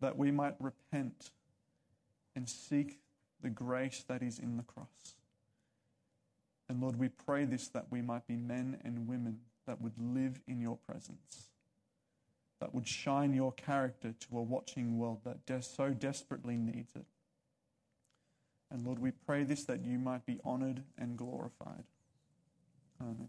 that 0.00 0.16
we 0.16 0.30
might 0.30 0.54
repent 0.60 1.30
and 2.34 2.48
seek 2.48 3.00
the 3.42 3.50
grace 3.50 4.04
that 4.06 4.22
is 4.22 4.38
in 4.38 4.56
the 4.56 4.62
cross. 4.62 5.14
And 6.68 6.80
Lord, 6.80 6.98
we 6.98 7.08
pray 7.08 7.44
this 7.44 7.68
that 7.68 7.86
we 7.90 8.02
might 8.02 8.26
be 8.26 8.36
men 8.36 8.78
and 8.84 9.08
women 9.08 9.38
that 9.66 9.80
would 9.80 9.98
live 9.98 10.40
in 10.46 10.60
your 10.60 10.76
presence, 10.76 11.48
that 12.60 12.74
would 12.74 12.86
shine 12.86 13.34
your 13.34 13.52
character 13.52 14.12
to 14.12 14.38
a 14.38 14.42
watching 14.42 14.98
world 14.98 15.20
that 15.24 15.44
de- 15.46 15.62
so 15.62 15.90
desperately 15.90 16.56
needs 16.56 16.94
it. 16.94 17.06
And 18.70 18.84
Lord, 18.84 18.98
we 18.98 19.10
pray 19.10 19.44
this 19.44 19.64
that 19.64 19.84
you 19.84 19.98
might 19.98 20.26
be 20.26 20.40
honored 20.44 20.82
and 20.98 21.16
glorified. 21.16 21.84
Amen. 23.00 23.28